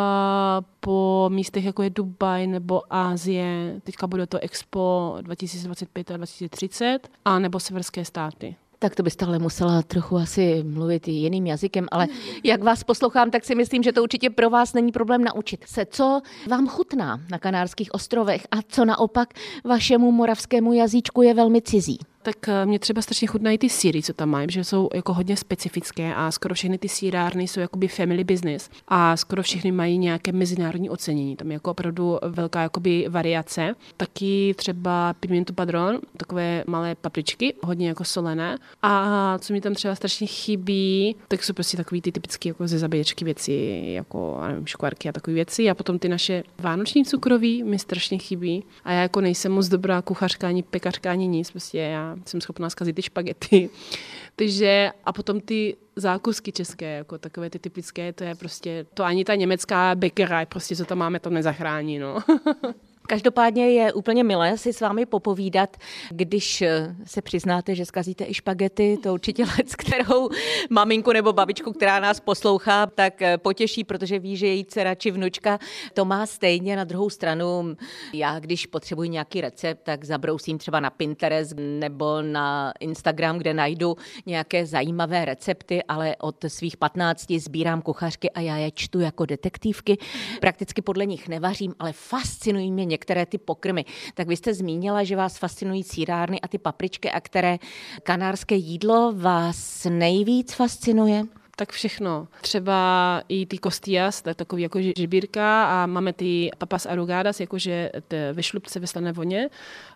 po 0.80 1.28
místech, 1.33 1.64
jako 1.64 1.83
je 1.83 1.90
Dubaj 1.90 2.47
nebo 2.47 2.83
Ázie, 2.90 3.80
teďka 3.85 4.07
bude 4.07 4.26
to 4.26 4.38
Expo 4.38 5.16
2025 5.21 6.11
a 6.11 6.16
2030, 6.16 6.99
a 7.25 7.38
nebo 7.38 7.61
severské 7.61 8.04
státy 8.04 8.57
tak 8.80 8.95
to 8.95 9.02
byste 9.02 9.25
ale 9.25 9.38
musela 9.38 9.83
trochu 9.83 10.16
asi 10.16 10.64
mluvit 10.66 11.09
jiným 11.09 11.47
jazykem, 11.47 11.87
ale 11.92 12.09
jak 12.45 12.62
vás 12.62 12.85
poslouchám, 12.85 13.30
tak 13.30 13.45
si 13.45 13.54
myslím, 13.54 13.83
že 13.83 13.92
to 13.92 14.02
určitě 14.02 14.30
pro 14.30 14.50
vás 14.50 14.73
není 14.73 14.92
problém 14.92 15.25
naučit 15.25 15.64
se, 15.66 15.87
co 15.87 16.21
vám 16.50 16.69
chutná 16.69 17.21
na 17.30 17.38
Kanárských 17.38 17.95
ostrovech 17.95 18.47
a 18.50 18.57
co 18.69 18.85
naopak 18.85 19.28
vašemu 19.64 20.12
moravskému 20.12 20.73
jazyčku 20.73 21.23
je 21.23 21.35
velmi 21.35 21.62
cizí. 21.62 21.99
Tak 22.22 22.48
eh, 22.48 22.66
mě 22.66 22.78
třeba 22.78 23.02
strašně 23.02 23.28
chutnají 23.28 23.58
ty 23.58 23.68
síry, 23.68 24.02
co 24.02 24.12
tam 24.12 24.28
mají, 24.28 24.46
že 24.50 24.64
jsou 24.64 24.88
jako 24.94 25.14
hodně 25.14 25.36
specifické 25.36 26.14
a 26.14 26.30
skoro 26.30 26.54
všechny 26.54 26.78
ty 26.78 26.88
sírárny 26.88 27.48
jsou 27.48 27.60
jakoby 27.60 27.88
family 27.88 28.24
business 28.24 28.70
a 28.88 29.16
skoro 29.16 29.42
všechny 29.42 29.72
mají 29.72 29.98
nějaké 29.98 30.32
mezinárodní 30.32 30.90
ocenění. 30.90 31.36
Tam 31.36 31.50
je 31.50 31.52
jako 31.52 31.70
opravdu 31.70 32.18
velká 32.22 32.62
jakoby 32.62 33.06
variace. 33.08 33.74
Taky 33.96 34.54
třeba 34.56 35.14
pimiento 35.20 35.52
padron, 35.52 35.98
takové 36.16 36.64
malé 36.66 36.94
papričky, 36.94 37.54
hodně 37.62 37.88
jako 37.88 38.04
solené. 38.04 38.58
A 38.82 39.38
co 39.38 39.52
mi 39.52 39.60
tam 39.60 39.74
třeba 39.74 39.94
strašně 39.94 40.26
chybí, 40.26 41.16
tak 41.28 41.44
jsou 41.44 41.52
prostě 41.52 41.76
takový 41.76 42.02
ty 42.02 42.12
typické 42.12 42.48
jako 42.48 42.68
ze 42.68 42.78
zabíječky 42.78 43.24
věci, 43.24 43.82
jako 43.86 44.40
nevím, 44.48 44.66
škvarky 44.66 45.08
a 45.08 45.12
takové 45.12 45.34
věci. 45.34 45.70
A 45.70 45.74
potom 45.74 45.98
ty 45.98 46.08
naše 46.08 46.42
vánoční 46.58 47.04
cukroví 47.04 47.62
mi 47.62 47.78
strašně 47.78 48.18
chybí. 48.18 48.64
A 48.84 48.92
já 48.92 49.02
jako 49.02 49.20
nejsem 49.20 49.52
moc 49.52 49.68
dobrá 49.68 50.02
kuchařka, 50.02 50.48
ani 50.48 50.62
pekařka, 50.62 51.10
ani 51.10 51.26
nic. 51.26 51.50
Prostě 51.50 51.78
já 51.78 52.10
jsem 52.26 52.40
schopná 52.40 52.71
zkazit 52.71 52.97
ty 52.97 53.02
špagety. 53.02 53.71
Takže 54.37 54.90
a 55.05 55.12
potom 55.12 55.40
ty 55.40 55.76
zákusky 55.97 56.52
české, 56.52 56.97
jako 56.97 57.19
takové 57.19 57.50
ty 57.50 57.59
typické, 57.59 58.12
to 58.12 58.25
je 58.25 58.35
prostě, 58.35 58.87
to 58.95 59.05
ani 59.05 59.25
ta 59.25 59.35
německá 59.35 59.95
bakery, 59.95 60.47
prostě 60.49 60.76
co 60.76 60.85
tam 60.85 60.99
máme, 60.99 61.21
to 61.21 61.31
nezachrání, 61.31 61.99
no. 61.99 62.19
Každopádně 63.11 63.71
je 63.71 63.93
úplně 63.93 64.25
milé 64.25 64.59
si 64.59 64.73
s 64.73 64.81
vámi 64.81 65.07
popovídat, 65.07 65.76
když 66.11 66.62
eh, 66.62 66.95
se 67.05 67.23
přiznáte, 67.23 67.75
že 67.75 67.87
zkazíte 67.87 68.25
i 68.29 68.35
špagety, 68.35 68.99
to 69.02 69.12
určitě 69.12 69.45
let, 69.59 69.75
kterou 69.79 70.29
maminku 70.71 71.12
nebo 71.12 71.33
babičku, 71.33 71.73
která 71.73 72.00
nás 72.00 72.21
poslouchá, 72.21 72.87
tak 72.87 73.23
eh, 73.23 73.38
potěší, 73.38 73.85
protože 73.85 74.19
ví, 74.19 74.37
že 74.37 74.47
její 74.47 74.64
dcera 74.64 74.95
či 74.95 75.11
vnučka 75.11 75.59
to 75.95 76.05
má 76.05 76.26
stejně. 76.26 76.76
Na 76.76 76.85
druhou 76.85 77.11
stranu, 77.11 77.76
já 78.14 78.38
když 78.38 78.67
potřebuji 78.67 79.09
nějaký 79.09 79.40
recept, 79.40 79.83
tak 79.83 80.05
zabrousím 80.05 80.59
třeba 80.59 80.81
na 80.81 80.90
Pinterest 80.90 81.55
nebo 81.57 82.23
na 82.23 82.73
Instagram, 82.81 83.38
kde 83.38 83.55
najdu 83.55 83.97
nějaké 84.26 84.67
zajímavé 84.67 85.25
recepty, 85.25 85.83
ale 85.83 86.17
od 86.17 86.45
svých 86.49 86.76
15 86.76 87.31
sbírám 87.31 87.83
kuchařky 87.83 88.31
a 88.31 88.40
já 88.40 88.57
je 88.57 88.71
čtu 88.71 89.00
jako 89.00 89.26
detektivky. 89.26 89.99
Prakticky 90.40 90.83
podle 90.83 91.07
nich 91.07 91.29
nevařím, 91.29 91.75
ale 91.79 91.93
fascinují 91.93 92.73
mě 92.73 92.85
některé 92.85 93.00
ty 93.26 93.38
pokrmy. 93.38 93.85
Tak 94.14 94.28
vy 94.28 94.37
jste 94.37 94.54
zmínila, 94.54 95.04
že 95.04 95.16
vás 95.16 95.38
fascinují 95.38 95.83
sírárny 95.83 96.40
a 96.40 96.49
ty 96.49 96.59
papričky, 96.59 97.11
a 97.11 97.21
které 97.21 97.59
kanárské 98.02 98.54
jídlo 98.54 99.12
vás 99.16 99.87
nejvíc 99.90 100.52
fascinuje? 100.52 101.23
tak 101.61 101.73
všechno. 101.73 102.28
Třeba 102.40 103.23
i 103.28 103.47
ty 103.47 103.59
costillas, 103.64 104.23
to 104.23 104.28
je 104.28 104.35
takový 104.35 104.62
jako 104.62 104.78
žibírka 104.97 105.64
a 105.64 105.87
máme 105.87 106.12
ty 106.12 106.50
papas 106.59 106.87
arugadas, 106.87 107.40
jakože 107.40 107.90
ve 108.33 108.42
šlubce 108.42 108.80
ve 108.80 108.87
slané 108.87 109.12
voně 109.12 109.49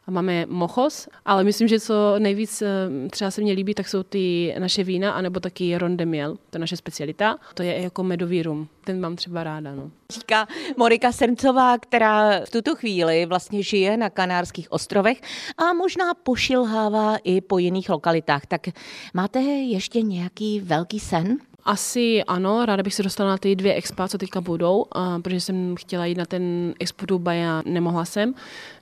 a 0.06 0.10
máme 0.10 0.46
mochos, 0.46 1.08
ale 1.24 1.44
myslím, 1.44 1.68
že 1.68 1.80
co 1.80 2.14
nejvíc 2.18 2.62
eh, 2.62 2.68
třeba 3.10 3.30
se 3.30 3.40
mně 3.40 3.52
líbí, 3.52 3.74
tak 3.74 3.88
jsou 3.88 4.02
ty 4.02 4.54
naše 4.58 4.84
vína, 4.84 5.12
anebo 5.12 5.40
taky 5.40 5.78
ronde 5.78 6.06
miel, 6.06 6.36
to 6.50 6.56
je 6.56 6.60
naše 6.60 6.76
specialita. 6.76 7.38
To 7.54 7.62
je 7.62 7.82
jako 7.82 8.02
medový 8.02 8.42
rum, 8.42 8.68
ten 8.84 9.00
mám 9.00 9.16
třeba 9.16 9.44
ráda. 9.44 9.74
No. 9.74 9.90
Říká 10.10 10.48
Morika 10.76 11.12
Srncová, 11.12 11.78
která 11.78 12.40
v 12.44 12.50
tuto 12.50 12.74
chvíli 12.74 13.26
vlastně 13.26 13.62
žije 13.62 13.96
na 13.96 14.10
Kanárských 14.10 14.72
ostrovech 14.72 15.20
a 15.58 15.72
možná 15.72 16.14
pošilhává 16.14 17.16
i 17.24 17.40
po 17.40 17.58
jiných 17.58 17.88
lokalitách. 17.88 18.46
Tak 18.46 18.66
máte 19.14 19.40
ještě 19.40 20.02
nějaký 20.02 20.60
velký 20.60 21.00
sen? 21.00 21.38
Asi 21.64 22.24
ano, 22.24 22.66
ráda 22.66 22.82
bych 22.82 22.94
se 22.94 23.02
dostala 23.02 23.30
na 23.30 23.38
ty 23.38 23.56
dvě 23.56 23.74
expa, 23.74 24.08
co 24.08 24.18
teďka 24.18 24.40
budou, 24.40 24.84
a, 24.92 25.18
protože 25.18 25.40
jsem 25.40 25.74
chtěla 25.76 26.06
jít 26.06 26.18
na 26.18 26.24
ten 26.24 26.74
expo 26.80 27.06
Dubai 27.06 27.44
a 27.46 27.62
nemohla 27.66 28.04
jsem. 28.04 28.34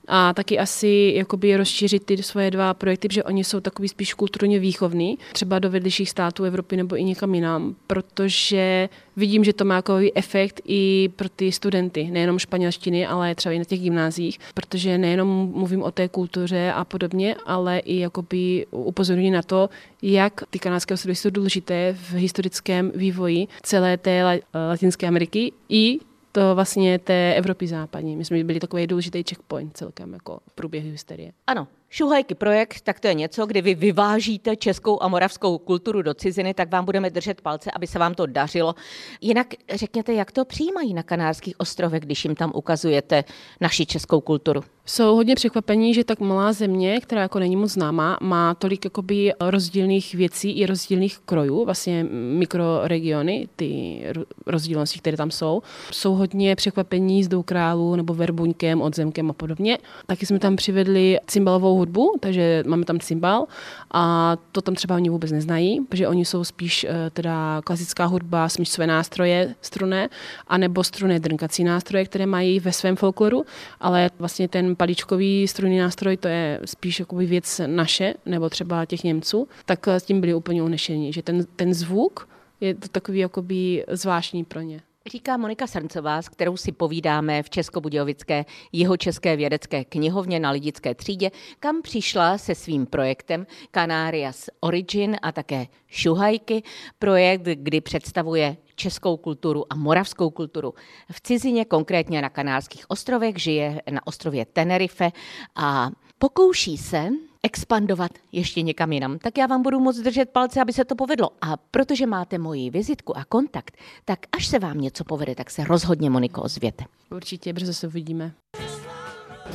A 0.08 0.34
taky 0.34 0.58
asi 0.58 1.12
jakoby 1.16 1.56
rozšířit 1.56 2.04
ty 2.04 2.22
svoje 2.22 2.50
dva 2.50 2.74
projekty, 2.74 3.08
protože 3.08 3.24
oni 3.24 3.44
jsou 3.44 3.60
takový 3.60 3.88
spíš 3.88 4.14
kulturně 4.14 4.58
výchovný, 4.58 5.18
třeba 5.32 5.58
do 5.58 5.70
vedlejších 5.70 6.10
států 6.10 6.44
Evropy 6.44 6.76
nebo 6.76 6.96
i 6.96 7.04
někam 7.04 7.34
jinam, 7.34 7.74
protože 7.86 8.88
vidím, 9.16 9.44
že 9.44 9.52
to 9.52 9.64
má 9.64 9.82
takový 9.82 10.16
efekt 10.16 10.60
i 10.64 11.10
pro 11.16 11.28
ty 11.28 11.52
studenty, 11.52 12.10
nejenom 12.10 12.38
španělštiny, 12.38 13.06
ale 13.06 13.34
třeba 13.34 13.52
i 13.52 13.58
na 13.58 13.64
těch 13.64 13.80
gymnázích, 13.80 14.38
protože 14.54 14.98
nejenom 14.98 15.52
mluvím 15.54 15.82
o 15.82 15.90
té 15.90 16.08
kultuře 16.08 16.72
a 16.72 16.84
podobně, 16.84 17.36
ale 17.46 17.78
i 17.78 17.98
jakoby 17.98 18.66
upozorňuji 18.70 19.30
na 19.30 19.42
to, 19.42 19.68
jak 20.02 20.40
ty 20.50 20.58
kanadské 20.58 20.94
ostrovy 20.94 21.14
jsou 21.14 21.30
důležité 21.30 21.92
v 21.92 22.12
historickém 22.12 22.92
vývoji 22.94 23.48
celé 23.62 23.96
té 23.96 24.40
Latinské 24.54 25.06
Ameriky 25.08 25.52
i 25.68 25.98
to 26.32 26.54
vlastně 26.54 26.98
té 26.98 27.34
Evropy 27.34 27.66
západní. 27.66 28.16
My 28.16 28.24
jsme 28.24 28.44
byli 28.44 28.60
takový 28.60 28.86
důležitý 28.86 29.22
checkpoint 29.28 29.76
celkem 29.76 30.12
jako 30.12 30.40
v 30.48 30.52
průběhu 30.54 30.90
historie. 30.90 31.32
Ano, 31.46 31.68
Šuhajky 31.94 32.34
projekt, 32.34 32.80
tak 32.80 33.00
to 33.00 33.08
je 33.08 33.14
něco, 33.14 33.46
kdy 33.46 33.62
vy 33.62 33.74
vyvážíte 33.74 34.56
českou 34.56 35.02
a 35.02 35.08
moravskou 35.08 35.58
kulturu 35.58 36.02
do 36.02 36.14
ciziny, 36.14 36.54
tak 36.54 36.70
vám 36.70 36.84
budeme 36.84 37.10
držet 37.10 37.40
palce, 37.40 37.70
aby 37.70 37.86
se 37.86 37.98
vám 37.98 38.14
to 38.14 38.26
dařilo. 38.26 38.74
Jinak 39.20 39.46
řekněte, 39.74 40.12
jak 40.12 40.32
to 40.32 40.44
přijímají 40.44 40.94
na 40.94 41.02
Kanárských 41.02 41.60
ostrovech, 41.60 42.02
když 42.02 42.24
jim 42.24 42.34
tam 42.34 42.52
ukazujete 42.54 43.24
naši 43.60 43.86
českou 43.86 44.20
kulturu? 44.20 44.64
Jsou 44.86 45.16
hodně 45.16 45.34
překvapení, 45.34 45.94
že 45.94 46.04
tak 46.04 46.20
malá 46.20 46.52
země, 46.52 47.00
která 47.00 47.22
jako 47.22 47.38
není 47.38 47.56
moc 47.56 47.72
známá, 47.72 48.18
má 48.20 48.54
tolik 48.54 48.84
jakoby 48.84 49.32
rozdílných 49.40 50.14
věcí 50.14 50.50
i 50.50 50.66
rozdílných 50.66 51.18
krojů, 51.18 51.64
vlastně 51.64 52.06
mikroregiony, 52.10 53.48
ty 53.56 54.02
rozdílnosti, 54.46 54.98
které 54.98 55.16
tam 55.16 55.30
jsou. 55.30 55.62
Jsou 55.90 56.14
hodně 56.14 56.56
překvapení 56.56 57.24
s 57.24 57.28
Doukrálů 57.28 57.96
nebo 57.96 58.14
Verbuňkem, 58.14 58.82
Odzemkem 58.82 59.30
a 59.30 59.32
podobně. 59.32 59.78
Taky 60.06 60.26
jsme 60.26 60.38
tam 60.38 60.56
přivedli 60.56 61.18
cymbalovou 61.26 61.81
hudbu, 61.82 62.16
takže 62.20 62.62
máme 62.66 62.84
tam 62.84 63.00
cymbal 63.00 63.46
a 63.90 64.36
to 64.52 64.62
tam 64.62 64.74
třeba 64.74 64.94
oni 64.94 65.10
vůbec 65.10 65.32
neznají, 65.32 65.80
protože 65.80 66.08
oni 66.08 66.24
jsou 66.24 66.44
spíš 66.44 66.84
eh, 66.84 67.10
teda 67.10 67.62
klasická 67.64 68.04
hudba, 68.04 68.48
smyčcové 68.48 68.86
nástroje 68.86 69.54
struné, 69.60 70.08
anebo 70.46 70.84
struné 70.84 71.20
drnkací 71.20 71.64
nástroje, 71.64 72.04
které 72.04 72.26
mají 72.26 72.60
ve 72.60 72.72
svém 72.72 72.96
folkloru, 72.96 73.44
ale 73.80 74.10
vlastně 74.18 74.48
ten 74.48 74.76
paličkový 74.76 75.48
strunný 75.48 75.78
nástroj, 75.78 76.16
to 76.16 76.28
je 76.28 76.60
spíš 76.64 77.00
jakoby 77.00 77.26
věc 77.26 77.60
naše, 77.66 78.14
nebo 78.26 78.50
třeba 78.50 78.86
těch 78.86 79.04
Němců, 79.04 79.48
tak 79.66 79.88
s 79.88 80.02
tím 80.02 80.20
byli 80.20 80.34
úplně 80.34 80.62
unešení, 80.62 81.12
že 81.12 81.22
ten, 81.22 81.44
ten 81.56 81.74
zvuk 81.74 82.28
je 82.60 82.74
to 82.74 82.88
takový 82.88 83.18
jakoby 83.18 83.84
zvláštní 83.88 84.44
pro 84.44 84.60
ně. 84.60 84.80
Říká 85.06 85.36
Monika 85.36 85.66
Srncová, 85.66 86.22
s 86.22 86.28
kterou 86.28 86.56
si 86.56 86.72
povídáme 86.72 87.42
v 87.42 87.50
Českobudějovické 87.50 88.44
jihočeské 88.72 89.36
vědecké 89.36 89.84
knihovně 89.84 90.40
na 90.40 90.50
Lidické 90.50 90.94
třídě, 90.94 91.30
kam 91.60 91.82
přišla 91.82 92.38
se 92.38 92.54
svým 92.54 92.86
projektem 92.86 93.46
Canarias 93.74 94.50
Origin 94.60 95.16
a 95.22 95.32
také 95.32 95.66
Šuhajky, 95.88 96.62
projekt, 96.98 97.42
kdy 97.42 97.80
představuje 97.80 98.56
českou 98.74 99.16
kulturu 99.16 99.72
a 99.72 99.76
moravskou 99.76 100.30
kulturu. 100.30 100.74
V 101.12 101.20
cizině, 101.20 101.64
konkrétně 101.64 102.22
na 102.22 102.28
Kanárských 102.28 102.90
ostrovech, 102.90 103.38
žije 103.38 103.82
na 103.90 104.06
ostrově 104.06 104.46
Tenerife 104.46 105.12
a 105.56 105.90
pokouší 106.22 106.78
se 106.78 107.08
expandovat 107.42 108.10
ještě 108.32 108.62
někam 108.62 108.92
jinam, 108.92 109.18
tak 109.18 109.38
já 109.38 109.46
vám 109.46 109.62
budu 109.62 109.80
moc 109.80 109.96
držet 109.96 110.30
palce, 110.30 110.60
aby 110.60 110.72
se 110.72 110.84
to 110.84 110.94
povedlo. 110.94 111.30
A 111.40 111.56
protože 111.56 112.06
máte 112.06 112.38
moji 112.38 112.70
vizitku 112.70 113.16
a 113.16 113.24
kontakt, 113.24 113.76
tak 114.04 114.18
až 114.32 114.46
se 114.46 114.58
vám 114.58 114.80
něco 114.80 115.04
povede, 115.04 115.34
tak 115.34 115.50
se 115.50 115.64
rozhodně, 115.64 116.10
Moniko, 116.10 116.42
ozvěte. 116.42 116.84
Určitě, 117.10 117.52
brzo 117.52 117.74
se 117.74 117.86
uvidíme. 117.86 118.32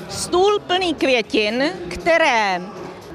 Stůl 0.10 0.60
plný 0.60 0.94
květin, 0.94 1.64
které 1.90 2.62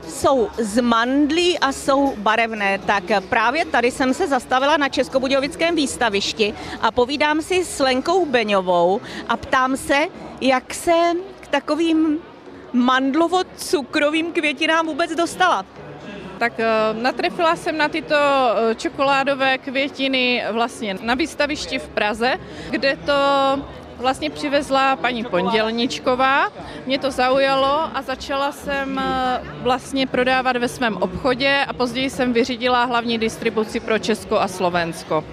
jsou 0.08 0.48
z 0.58 0.80
mandlí 0.80 1.58
a 1.58 1.72
jsou 1.72 2.16
barevné. 2.16 2.78
Tak 2.78 3.04
právě 3.28 3.64
tady 3.64 3.90
jsem 3.90 4.14
se 4.14 4.28
zastavila 4.28 4.76
na 4.76 4.88
Českobudějovickém 4.88 5.76
výstavišti 5.76 6.54
a 6.80 6.90
povídám 6.90 7.42
si 7.42 7.64
s 7.64 7.80
Lenkou 7.80 8.26
Beňovou 8.26 9.00
a 9.28 9.36
ptám 9.36 9.76
se, 9.76 10.06
jak 10.40 10.74
se 10.74 11.12
k 11.40 11.48
takovým 11.48 12.18
mandlovo-cukrovým 12.74 14.32
květinám 14.32 14.86
vůbec 14.86 15.14
dostala? 15.14 15.66
Tak 16.38 16.60
eh, 16.60 16.66
natrefila 16.92 17.56
jsem 17.56 17.78
na 17.78 17.88
tyto 17.88 18.14
eh, 18.14 18.74
čokoládové 18.74 19.58
květiny 19.58 20.44
vlastně 20.52 20.96
na 21.02 21.14
výstavišti 21.14 21.78
v 21.78 21.88
Praze, 21.88 22.38
kde 22.70 22.96
to 22.96 23.12
vlastně 23.96 24.30
přivezla 24.30 24.96
paní 24.96 25.24
Pondělničková. 25.24 26.48
Mě 26.86 26.98
to 26.98 27.10
zaujalo 27.10 27.88
a 27.94 28.02
začala 28.02 28.52
jsem 28.52 28.98
eh, 28.98 29.40
vlastně 29.62 30.06
prodávat 30.06 30.56
ve 30.56 30.68
svém 30.68 30.96
obchodě 30.96 31.64
a 31.68 31.72
později 31.72 32.10
jsem 32.10 32.32
vyřídila 32.32 32.84
hlavní 32.84 33.18
distribuci 33.18 33.80
pro 33.80 33.98
Česko 33.98 34.40
a 34.40 34.48
Slovensko 34.48 35.24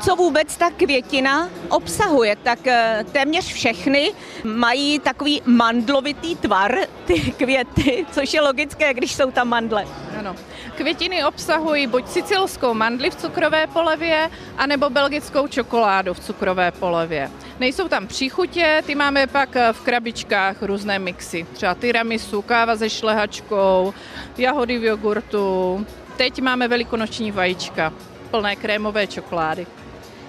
co 0.00 0.16
vůbec 0.16 0.56
ta 0.56 0.70
květina 0.70 1.48
obsahuje, 1.68 2.36
tak 2.36 2.66
eh, 2.66 3.04
téměř 3.12 3.52
všechny 3.52 4.12
mají 4.44 4.98
takový 4.98 5.42
mandlovitý 5.44 6.36
tvar, 6.36 6.76
ty 7.04 7.20
květy, 7.20 8.06
což 8.12 8.34
je 8.34 8.40
logické, 8.40 8.94
když 8.94 9.14
jsou 9.14 9.30
tam 9.30 9.48
mandle. 9.48 9.86
Ano. 10.18 10.36
Květiny 10.76 11.24
obsahují 11.24 11.86
buď 11.86 12.08
sicilskou 12.08 12.74
mandli 12.74 13.10
v 13.10 13.16
cukrové 13.16 13.66
polevě, 13.66 14.30
anebo 14.58 14.90
belgickou 14.90 15.46
čokoládu 15.46 16.14
v 16.14 16.20
cukrové 16.20 16.70
polevě. 16.70 17.30
Nejsou 17.60 17.88
tam 17.88 18.06
příchutě, 18.06 18.82
ty 18.86 18.94
máme 18.94 19.26
pak 19.26 19.56
eh, 19.56 19.72
v 19.72 19.80
krabičkách 19.80 20.62
různé 20.62 20.98
mixy. 20.98 21.46
Třeba 21.52 21.74
tiramisu, 21.74 22.42
káva 22.42 22.76
se 22.76 22.90
šlehačkou, 22.90 23.94
jahody 24.38 24.78
v 24.78 24.84
jogurtu. 24.84 25.86
Teď 26.16 26.40
máme 26.40 26.68
velikonoční 26.68 27.30
vajíčka 27.30 27.92
plné 28.30 28.56
krémové 28.56 29.06
čokolády 29.06 29.66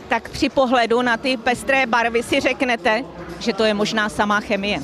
tak 0.08 0.30
při 0.30 0.50
pohledu 0.50 1.02
na 1.02 1.18
ty 1.18 1.38
pestré 1.38 1.86
barvy 1.86 2.24
si 2.24 2.40
řeknete, 2.40 3.04
že 3.40 3.54
to 3.54 3.64
je 3.64 3.74
možná 3.74 4.10
samá 4.10 4.40
chemie. 4.40 4.80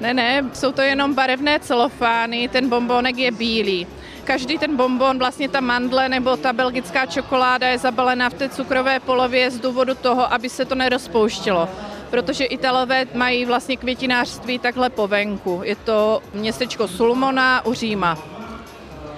Ne, 0.00 0.14
ne, 0.14 0.44
jsou 0.52 0.72
to 0.72 0.82
jenom 0.82 1.14
barevné 1.14 1.60
celofány, 1.60 2.48
ten 2.48 2.68
bombonek 2.68 3.16
je 3.16 3.30
bílý. 3.30 3.86
Každý 4.24 4.58
ten 4.58 4.76
bonbon, 4.76 5.18
vlastně 5.18 5.48
ta 5.48 5.60
mandle 5.60 6.08
nebo 6.08 6.36
ta 6.36 6.52
belgická 6.52 7.06
čokoláda 7.06 7.68
je 7.68 7.78
zabalená 7.78 8.30
v 8.30 8.34
té 8.34 8.48
cukrové 8.48 9.00
polově 9.00 9.50
z 9.50 9.60
důvodu 9.60 9.94
toho, 9.94 10.32
aby 10.32 10.48
se 10.48 10.64
to 10.64 10.74
nerozpouštělo 10.74 11.68
protože 12.14 12.44
Italové 12.44 13.06
mají 13.14 13.44
vlastně 13.44 13.76
květinářství 13.76 14.58
takhle 14.58 14.90
po 14.90 15.08
venku. 15.08 15.60
Je 15.64 15.76
to 15.76 16.22
městečko 16.34 16.88
Sulmona 16.88 17.66
u 17.66 17.74
Říma. 17.74 18.18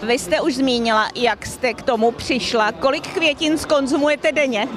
Vy 0.02 0.18
jste 0.18 0.40
už 0.40 0.54
zmínila, 0.54 1.08
jak 1.14 1.46
jste 1.46 1.74
k 1.74 1.82
tomu 1.82 2.10
přišla. 2.10 2.72
Kolik 2.72 3.08
květin 3.08 3.58
skonzumujete 3.58 4.32
denně? 4.32 4.68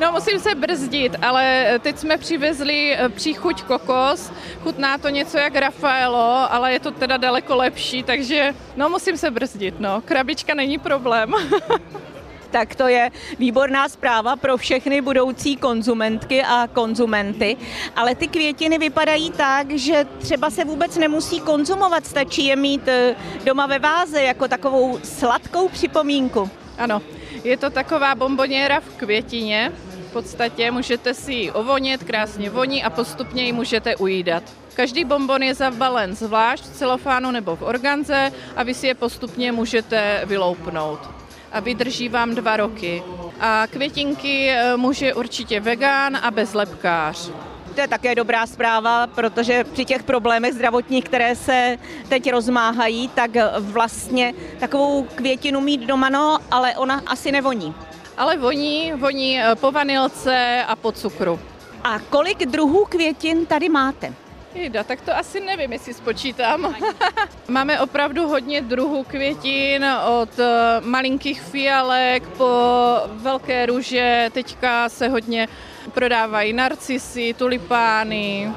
No 0.00 0.12
musím 0.12 0.38
se 0.38 0.54
brzdit, 0.54 1.16
ale 1.22 1.74
teď 1.82 1.98
jsme 1.98 2.18
přivezli 2.18 2.94
eh, 2.94 3.08
příchuť 3.08 3.62
kokos, 3.62 4.32
chutná 4.62 4.98
to 4.98 5.08
něco 5.08 5.38
jak 5.38 5.56
Rafaelo, 5.56 6.52
ale 6.52 6.72
je 6.72 6.80
to 6.80 6.90
teda 6.90 7.16
daleko 7.16 7.56
lepší, 7.56 8.02
takže 8.02 8.54
no 8.76 8.88
musím 8.88 9.16
se 9.16 9.30
brzdit, 9.30 9.80
no. 9.80 10.00
Krabička 10.04 10.54
není 10.54 10.78
problém. 10.78 11.34
tak 12.50 12.74
to 12.74 12.88
je 12.88 13.10
výborná 13.38 13.88
zpráva 13.88 14.36
pro 14.36 14.56
všechny 14.56 15.00
budoucí 15.00 15.56
konzumentky 15.56 16.42
a 16.42 16.68
konzumenty. 16.72 17.56
Ale 17.96 18.14
ty 18.14 18.28
květiny 18.28 18.78
vypadají 18.78 19.30
tak, 19.30 19.70
že 19.70 20.06
třeba 20.18 20.50
se 20.50 20.64
vůbec 20.64 20.96
nemusí 20.96 21.40
konzumovat, 21.40 22.06
stačí 22.06 22.46
je 22.46 22.56
mít 22.56 22.88
eh, 22.88 23.16
doma 23.44 23.66
ve 23.66 23.78
váze 23.78 24.22
jako 24.22 24.48
takovou 24.48 24.98
sladkou 25.02 25.68
připomínku. 25.68 26.50
Ano, 26.78 27.02
je 27.44 27.56
to 27.56 27.70
taková 27.70 28.14
bomboněra 28.14 28.80
v 28.80 28.96
květině, 28.96 29.72
v 30.08 30.12
podstatě 30.12 30.70
můžete 30.70 31.14
si 31.14 31.32
ji 31.32 31.50
ovonět, 31.50 32.04
krásně 32.04 32.50
voní 32.50 32.84
a 32.84 32.90
postupně 32.90 33.44
ji 33.44 33.52
můžete 33.52 33.96
ujídat. 33.96 34.42
Každý 34.74 35.04
bonbon 35.04 35.42
je 35.42 35.54
zabalen 35.54 36.14
zvlášť 36.14 36.64
v 36.64 36.76
celofánu 36.76 37.30
nebo 37.30 37.56
v 37.56 37.62
organze 37.62 38.32
a 38.56 38.62
vy 38.62 38.74
si 38.74 38.86
je 38.86 38.94
postupně 38.94 39.52
můžete 39.52 40.22
vyloupnout 40.24 41.17
a 41.52 41.60
vydrží 41.60 42.08
vám 42.08 42.34
dva 42.34 42.56
roky. 42.56 43.02
A 43.40 43.66
květinky 43.66 44.50
eh, 44.50 44.76
může 44.76 45.14
určitě 45.14 45.60
vegán 45.60 46.16
a 46.16 46.30
bezlepkář. 46.30 47.30
To 47.74 47.80
je 47.80 47.88
také 47.88 48.14
dobrá 48.14 48.46
zpráva, 48.46 49.06
protože 49.06 49.64
při 49.64 49.84
těch 49.84 50.02
problémech 50.02 50.54
zdravotních, 50.54 51.04
které 51.04 51.36
se 51.36 51.78
teď 52.08 52.30
rozmáhají, 52.30 53.08
tak 53.08 53.30
vlastně 53.58 54.34
takovou 54.58 55.02
květinu 55.14 55.60
mít 55.60 55.80
doma, 55.80 56.08
no, 56.08 56.38
ale 56.50 56.76
ona 56.76 57.02
asi 57.06 57.32
nevoní. 57.32 57.74
Ale 58.16 58.36
voní, 58.36 58.92
voní 58.92 59.40
eh, 59.40 59.54
po 59.54 59.72
vanilce 59.72 60.64
a 60.68 60.76
po 60.76 60.92
cukru. 60.92 61.40
A 61.84 61.98
kolik 61.98 62.46
druhů 62.46 62.84
květin 62.84 63.46
tady 63.46 63.68
máte? 63.68 64.14
Jda, 64.54 64.84
tak 64.84 65.00
to 65.00 65.16
asi 65.16 65.40
nevím, 65.40 65.72
jestli 65.72 65.94
spočítám. 65.94 66.74
Máme 67.48 67.80
opravdu 67.80 68.28
hodně 68.28 68.60
druhů 68.62 69.04
květin, 69.04 69.86
od 70.20 70.38
eh, 70.38 70.80
malinkých 70.80 71.42
fialek 71.42 72.28
po 72.28 72.54
velké 73.08 73.66
růže, 73.66 74.30
teďka 74.32 74.88
se 74.88 75.08
hodně 75.08 75.48
prodávají 75.94 76.52
narcisy, 76.52 77.34
tulipány. 77.38 78.52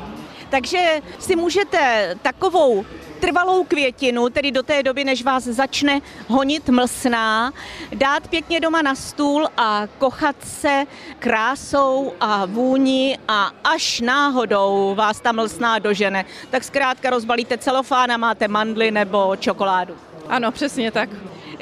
Takže 0.50 1.02
si 1.20 1.36
můžete 1.36 2.16
takovou 2.22 2.86
trvalou 3.22 3.64
květinu, 3.64 4.30
tedy 4.30 4.52
do 4.52 4.64
té 4.64 4.84
doby, 4.84 5.04
než 5.04 5.24
vás 5.24 5.44
začne 5.44 6.02
honit 6.28 6.70
mlsná, 6.70 7.54
dát 7.94 8.28
pěkně 8.28 8.60
doma 8.60 8.82
na 8.82 8.96
stůl 8.96 9.48
a 9.58 9.88
kochat 9.98 10.36
se 10.44 10.86
krásou 11.20 12.14
a 12.20 12.46
vůni 12.46 13.18
a 13.28 13.52
až 13.64 14.02
náhodou 14.02 14.96
vás 14.96 15.20
ta 15.20 15.32
mlsná 15.32 15.80
dožene, 15.80 16.26
tak 16.50 16.64
zkrátka 16.64 17.10
rozbalíte 17.10 17.58
celofán 17.58 18.12
a 18.12 18.18
máte 18.18 18.48
mandly 18.48 18.92
nebo 18.92 19.36
čokoládu. 19.36 19.96
Ano, 20.28 20.52
přesně 20.52 20.92
tak 20.92 21.10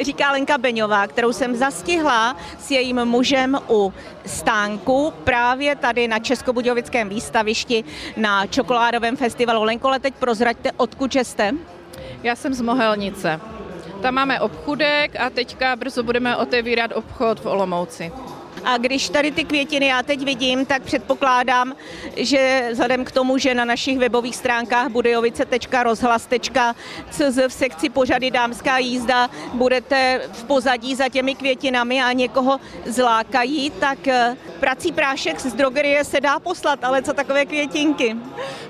říká 0.01 0.31
Lenka 0.31 0.57
Beňová, 0.57 1.07
kterou 1.07 1.33
jsem 1.33 1.55
zastihla 1.55 2.35
s 2.59 2.71
jejím 2.71 3.05
mužem 3.05 3.59
u 3.69 3.93
stánku 4.25 5.13
právě 5.23 5.75
tady 5.75 6.07
na 6.07 6.19
Českobudějovickém 6.19 7.09
výstavišti 7.09 7.83
na 8.17 8.47
čokoládovém 8.47 9.17
festivalu. 9.17 9.63
Lenko, 9.63 9.87
ale 9.87 9.99
teď 9.99 10.13
prozraďte, 10.13 10.71
odkud 10.77 11.15
jste? 11.15 11.51
Já 12.23 12.35
jsem 12.35 12.53
z 12.53 12.61
Mohelnice. 12.61 13.39
Tam 14.01 14.13
máme 14.13 14.39
obchudek 14.39 15.15
a 15.19 15.29
teďka 15.29 15.75
brzo 15.75 16.03
budeme 16.03 16.35
otevírat 16.35 16.91
obchod 16.95 17.39
v 17.39 17.45
Olomouci. 17.45 18.11
A 18.65 18.77
když 18.77 19.09
tady 19.09 19.31
ty 19.31 19.43
květiny 19.43 19.87
já 19.87 20.03
teď 20.03 20.23
vidím, 20.23 20.65
tak 20.65 20.81
předpokládám, 20.81 21.75
že 22.15 22.69
vzhledem 22.71 23.05
k 23.05 23.11
tomu, 23.11 23.37
že 23.37 23.55
na 23.55 23.65
našich 23.65 23.99
webových 23.99 24.35
stránkách 24.35 24.89
budejovice.rozhlas.cz 24.89 27.37
v 27.47 27.53
sekci 27.53 27.89
pořady 27.89 28.31
dámská 28.31 28.77
jízda 28.77 29.29
budete 29.53 30.21
v 30.31 30.43
pozadí 30.43 30.95
za 30.95 31.09
těmi 31.09 31.35
květinami 31.35 32.01
a 32.01 32.11
někoho 32.11 32.59
zlákají, 32.85 33.69
tak 33.69 34.07
eh, 34.07 34.37
prací 34.59 34.91
prášek 34.91 35.39
z 35.39 35.53
drogerie 35.53 36.03
se 36.03 36.21
dá 36.21 36.39
poslat, 36.39 36.83
ale 36.83 37.01
co 37.01 37.13
takové 37.13 37.45
květinky? 37.45 38.15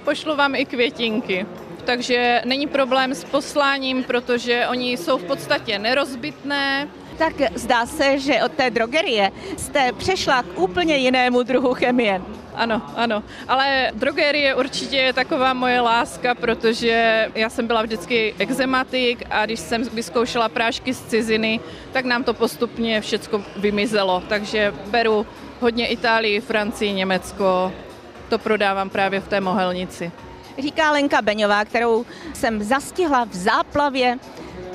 Pošlu 0.03 0.35
vám 0.35 0.55
i 0.55 0.65
květinky 0.65 1.45
takže 1.89 2.41
není 2.45 2.67
problém 2.67 3.15
s 3.15 3.23
posláním, 3.23 4.03
protože 4.03 4.67
oni 4.67 4.91
jsou 4.91 5.17
v 5.17 5.23
podstatě 5.23 5.79
nerozbitné, 5.79 6.87
tak 7.19 7.33
zdá 7.55 7.85
se, 7.85 8.19
že 8.19 8.43
od 8.43 8.51
té 8.51 8.69
drogerie 8.69 9.31
jste 9.57 9.91
přešla 9.91 10.43
k 10.43 10.59
úplně 10.59 10.95
jinému 10.95 11.43
druhu 11.43 11.73
chemie. 11.73 12.21
Ano, 12.55 12.81
ano. 12.95 13.23
Ale 13.47 13.91
drogerie 13.93 14.55
určitě 14.55 14.97
je 14.97 15.13
taková 15.13 15.53
moje 15.53 15.81
láska, 15.81 16.35
protože 16.35 17.27
já 17.35 17.49
jsem 17.49 17.67
byla 17.67 17.81
vždycky 17.81 18.35
exematik 18.39 19.23
a 19.29 19.45
když 19.45 19.59
jsem 19.59 19.83
vyzkoušela 19.83 20.49
prášky 20.49 20.93
z 20.93 21.01
ciziny, 21.05 21.59
tak 21.91 22.05
nám 22.05 22.23
to 22.23 22.33
postupně 22.33 23.01
všechno 23.01 23.43
vymizelo. 23.55 24.23
Takže 24.29 24.73
beru 24.87 25.25
hodně 25.59 25.87
Itálii, 25.87 26.41
Francii, 26.41 26.93
Německo. 26.93 27.73
To 28.29 28.37
prodávám 28.37 28.89
právě 28.89 29.19
v 29.19 29.27
té 29.27 29.41
mohelnici. 29.41 30.11
Říká 30.59 30.91
Lenka 30.91 31.21
Beňová, 31.21 31.65
kterou 31.65 32.05
jsem 32.33 32.63
zastihla 32.63 33.23
v 33.23 33.33
záplavě 33.33 34.19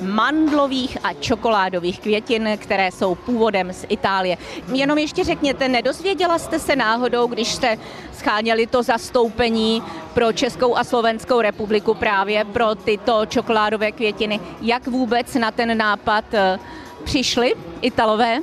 mandlových 0.01 0.97
a 1.03 1.13
čokoládových 1.13 1.99
květin, 1.99 2.49
které 2.57 2.91
jsou 2.91 3.15
původem 3.15 3.73
z 3.73 3.85
Itálie. 3.89 4.37
Jenom 4.73 4.97
ještě 4.97 5.23
řekněte, 5.23 5.69
nedozvěděla 5.69 6.39
jste 6.39 6.59
se 6.59 6.75
náhodou, 6.75 7.27
když 7.27 7.53
jste 7.53 7.77
scháněli 8.13 8.67
to 8.67 8.83
zastoupení 8.83 9.83
pro 10.13 10.33
Českou 10.33 10.77
a 10.77 10.83
Slovenskou 10.83 11.41
republiku 11.41 11.93
právě 11.93 12.45
pro 12.45 12.75
tyto 12.75 13.25
čokoládové 13.25 13.91
květiny, 13.91 14.39
jak 14.61 14.87
vůbec 14.87 15.35
na 15.35 15.51
ten 15.51 15.77
nápad 15.77 16.33
eh, 16.33 16.59
přišli 17.03 17.53
Italové? 17.81 18.39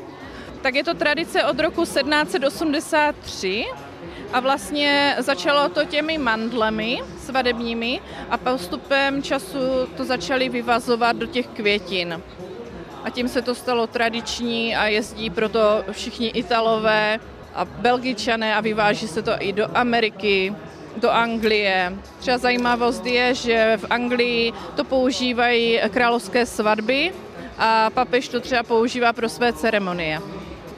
Tak 0.63 0.75
je 0.75 0.85
to 0.85 0.95
tradice 0.95 1.45
od 1.45 1.61
roku 1.61 1.83
1783, 1.83 3.67
a 4.33 4.41
vlastně 4.41 5.17
začalo 5.19 5.69
to 5.69 5.85
těmi 5.85 6.19
mandlemi 6.19 7.03
svadebními 7.19 8.01
a 8.31 8.37
postupem 8.37 9.23
času 9.23 9.59
to 9.97 10.05
začali 10.05 10.49
vyvazovat 10.49 11.17
do 11.17 11.27
těch 11.27 11.47
květin. 11.47 12.23
A 13.05 13.11
tím 13.11 13.29
se 13.29 13.43
to 13.43 13.55
stalo 13.55 13.87
tradiční 13.87 14.77
a 14.77 14.87
jezdí 14.87 15.31
proto 15.31 15.85
všichni 15.91 16.29
Italové 16.29 17.21
a 17.55 17.65
Belgičané 17.65 18.55
a 18.55 18.61
vyváží 18.61 19.09
se 19.09 19.23
to 19.23 19.33
i 19.39 19.53
do 19.53 19.77
Ameriky, 19.77 20.55
do 20.97 21.11
Anglie. 21.11 21.93
Třeba 22.19 22.39
zajímavost 22.39 23.07
je, 23.07 23.35
že 23.35 23.77
v 23.77 23.85
Anglii 23.91 24.53
to 24.77 24.85
používají 24.85 25.81
královské 25.91 26.47
svatby 26.47 27.13
a 27.59 27.91
papež 27.91 28.29
to 28.29 28.41
třeba 28.41 28.63
používá 28.63 29.13
pro 29.13 29.29
své 29.29 29.53
ceremonie. 29.53 30.21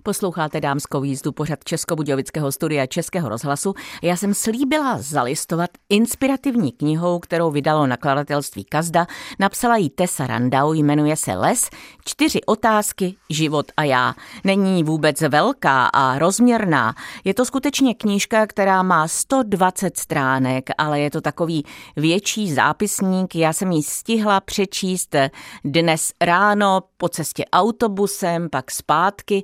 Posloucháte 0.06 0.62
dámskou 0.62 1.04
jízdu 1.04 1.32
pořad 1.32 1.60
Českobudějovického 1.64 2.52
studia 2.52 2.86
Českého 2.86 3.30
rozhlasu. 3.30 3.74
Já 4.02 4.16
jsem 4.16 4.34
slíbila 4.34 4.98
zalistovat 5.02 5.70
inspirativní 5.90 6.72
knihou, 6.72 7.20
kterou 7.20 7.52
vydalo 7.52 7.88
nakladatelství 7.88 8.64
Kazda. 8.64 9.08
Napsala 9.40 9.78
ji 9.78 9.90
Tessa 9.90 10.28
Randau, 10.28 10.74
jmenuje 10.74 11.16
se 11.16 11.36
Les, 11.36 11.70
čtyři 12.06 12.44
otázky, 12.46 13.16
život 13.30 13.66
a 13.78 13.84
já. 13.84 14.14
Není 14.44 14.84
vůbec 14.84 15.22
velká 15.22 15.86
a 15.86 16.20
rozměrná. 16.20 16.96
Je 17.24 17.34
to 17.34 17.46
skutečně 17.46 17.94
knížka, 17.94 18.48
která 18.48 18.84
má 18.84 19.08
120 19.08 19.98
stránek, 19.98 20.70
ale 20.78 21.00
je 21.00 21.12
to 21.12 21.22
takový 21.22 21.66
větší 21.96 22.54
zápisník. 22.54 23.36
Já 23.36 23.54
jsem 23.54 23.72
ji 23.72 23.84
stihla 23.84 24.40
přečíst 24.40 25.16
dnes 25.66 26.12
ráno 26.22 26.82
po 26.98 27.10
cestě 27.10 27.46
autobusem, 27.54 28.50
pak 28.50 28.72
zpátky 28.72 29.44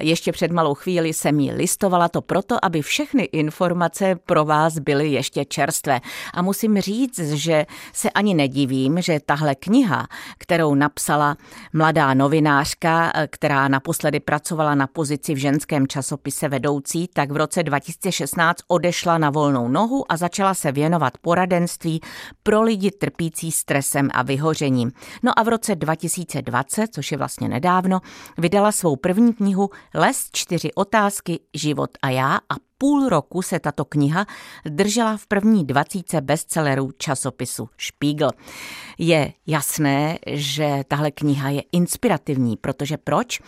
ještě 0.00 0.32
před 0.32 0.52
malou 0.52 0.74
chvíli 0.74 1.12
jsem 1.12 1.40
ji 1.40 1.52
listovala 1.52 2.08
to 2.08 2.22
proto, 2.22 2.64
aby 2.64 2.82
všechny 2.82 3.22
informace 3.22 4.16
pro 4.26 4.44
vás 4.44 4.78
byly 4.78 5.12
ještě 5.12 5.44
čerstvé. 5.44 6.00
A 6.34 6.42
musím 6.42 6.80
říct, 6.80 7.18
že 7.18 7.66
se 7.92 8.10
ani 8.10 8.34
nedivím, 8.34 9.02
že 9.02 9.20
tahle 9.26 9.54
kniha, 9.54 10.06
kterou 10.38 10.74
napsala 10.74 11.36
mladá 11.72 12.14
novinářka, 12.14 13.12
která 13.30 13.68
naposledy 13.68 14.20
pracovala 14.20 14.74
na 14.74 14.86
pozici 14.86 15.34
v 15.34 15.38
ženském 15.38 15.86
časopise 15.86 16.48
vedoucí, 16.48 17.08
tak 17.12 17.30
v 17.30 17.36
roce 17.36 17.62
2016 17.62 18.58
odešla 18.68 19.18
na 19.18 19.30
volnou 19.30 19.68
nohu 19.68 20.12
a 20.12 20.16
začala 20.16 20.54
se 20.54 20.72
věnovat 20.72 21.18
poradenství 21.18 22.00
pro 22.42 22.62
lidi 22.62 22.90
trpící 22.90 23.52
stresem 23.52 24.08
a 24.14 24.22
vyhořením. 24.22 24.92
No 25.22 25.38
a 25.38 25.42
v 25.42 25.48
roce 25.48 25.74
2020, 25.74 26.86
což 26.94 27.12
je 27.12 27.18
vlastně 27.18 27.48
nedávno, 27.48 28.00
vydala 28.38 28.72
svou 28.72 28.96
první 28.96 29.34
knihu 29.34 29.53
knihu 29.54 29.70
Les 29.94 30.28
čtyři 30.32 30.74
otázky, 30.74 31.40
život 31.54 31.90
a 32.02 32.10
já 32.10 32.36
a 32.36 32.54
půl 32.78 33.08
roku 33.08 33.42
se 33.42 33.58
tato 33.60 33.84
kniha 33.84 34.26
držela 34.68 35.16
v 35.16 35.26
první 35.26 35.64
dvacíce 35.64 36.20
bestsellerů 36.20 36.90
časopisu 36.98 37.68
Spiegel. 37.78 38.30
Je 38.98 39.32
jasné, 39.46 40.18
že 40.26 40.82
tahle 40.88 41.10
kniha 41.10 41.50
je 41.50 41.62
inspirativní, 41.72 42.56
protože 42.56 42.96
proč? 42.96 43.40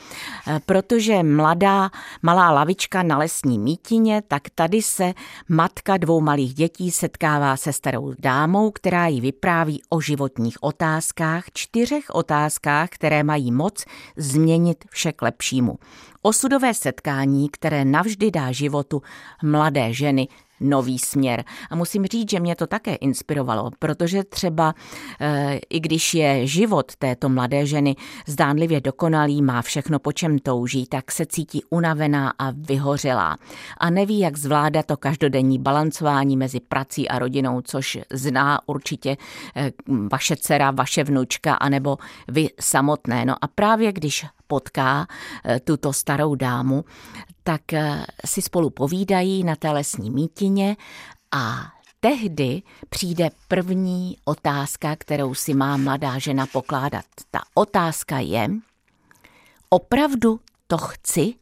Protože 0.67 1.23
mladá, 1.23 1.91
malá 2.23 2.51
lavička 2.51 3.03
na 3.03 3.19
lesní 3.19 3.59
mítině, 3.59 4.23
tak 4.29 4.43
tady 4.55 4.83
se 4.83 5.15
matka 5.49 5.97
dvou 5.97 6.21
malých 6.21 6.55
dětí 6.55 6.91
setkává 6.91 7.57
se 7.57 7.73
starou 7.73 8.15
dámou, 8.19 8.71
která 8.71 9.07
jí 9.07 9.21
vypráví 9.21 9.83
o 9.89 10.01
životních 10.01 10.63
otázkách, 10.63 11.45
čtyřech 11.53 12.05
otázkách, 12.13 12.89
které 12.91 13.23
mají 13.23 13.53
moc 13.53 13.85
změnit 14.17 14.85
vše 14.91 15.13
k 15.13 15.23
lepšímu. 15.23 15.79
Osudové 16.23 16.75
setkání, 16.75 17.49
které 17.49 17.85
navždy 17.85 18.31
dá 18.31 18.53
životu 18.53 19.03
mladé 19.43 19.93
ženy 19.93 20.29
nový 20.61 20.99
směr. 20.99 21.45
A 21.71 21.77
musím 21.77 22.07
říct, 22.07 22.31
že 22.31 22.41
mě 22.41 22.57
to 22.57 22.67
také 22.67 22.95
inspirovalo, 22.95 23.71
protože 23.79 24.25
třeba 24.25 24.75
e, 25.21 25.61
i 25.71 25.81
když 25.81 26.15
je 26.15 26.47
život 26.47 26.97
této 26.97 27.29
mladé 27.29 27.67
ženy 27.67 27.97
zdánlivě 28.27 28.81
dokonalý, 28.81 29.43
má 29.43 29.63
všechno, 29.63 29.99
po 29.99 30.13
čem 30.13 30.39
touží, 30.39 30.87
tak 30.87 31.13
se 31.13 31.27
cítí 31.27 31.63
unavená 31.71 32.33
a 32.39 32.51
vyhořelá. 32.51 33.37
A 33.79 33.91
neví, 33.91 34.19
jak 34.19 34.37
zvládat 34.37 34.87
to 34.87 34.97
každodenní 34.97 35.59
balancování 35.59 36.37
mezi 36.37 36.61
prací 36.61 37.09
a 37.09 37.19
rodinou, 37.19 37.61
což 37.61 37.99
zná 38.13 38.61
určitě 38.67 39.17
e, 39.57 39.73
vaše 40.13 40.37
dcera, 40.37 40.71
vaše 40.71 41.05
vnučka, 41.05 41.55
anebo 41.55 41.99
vy 42.29 42.49
samotné. 42.61 43.25
No 43.25 43.35
a 43.41 43.49
právě 43.49 43.93
když 43.93 44.27
potká 44.47 45.07
e, 45.45 45.61
tuto 45.61 45.93
starou 45.93 46.35
dámu, 46.35 46.85
tak 47.47 47.73
eh, 47.73 48.07
si 48.27 48.43
spolu 48.43 48.71
povídají 48.71 49.45
na 49.45 49.57
té 49.57 49.71
lesní 49.71 50.11
mítině 50.11 50.77
a 51.33 51.73
tehdy 52.01 52.63
přijde 52.89 53.31
první 53.49 54.17
otázka, 54.25 54.97
kterou 54.97 55.35
si 55.35 55.55
má 55.55 55.77
mladá 55.77 56.19
žena 56.19 56.47
pokládat. 56.47 57.05
Ta 57.31 57.41
otázka 57.55 58.19
je, 58.19 58.51
opravdu 59.69 60.41
to 60.67 60.79
chci? 60.79 61.35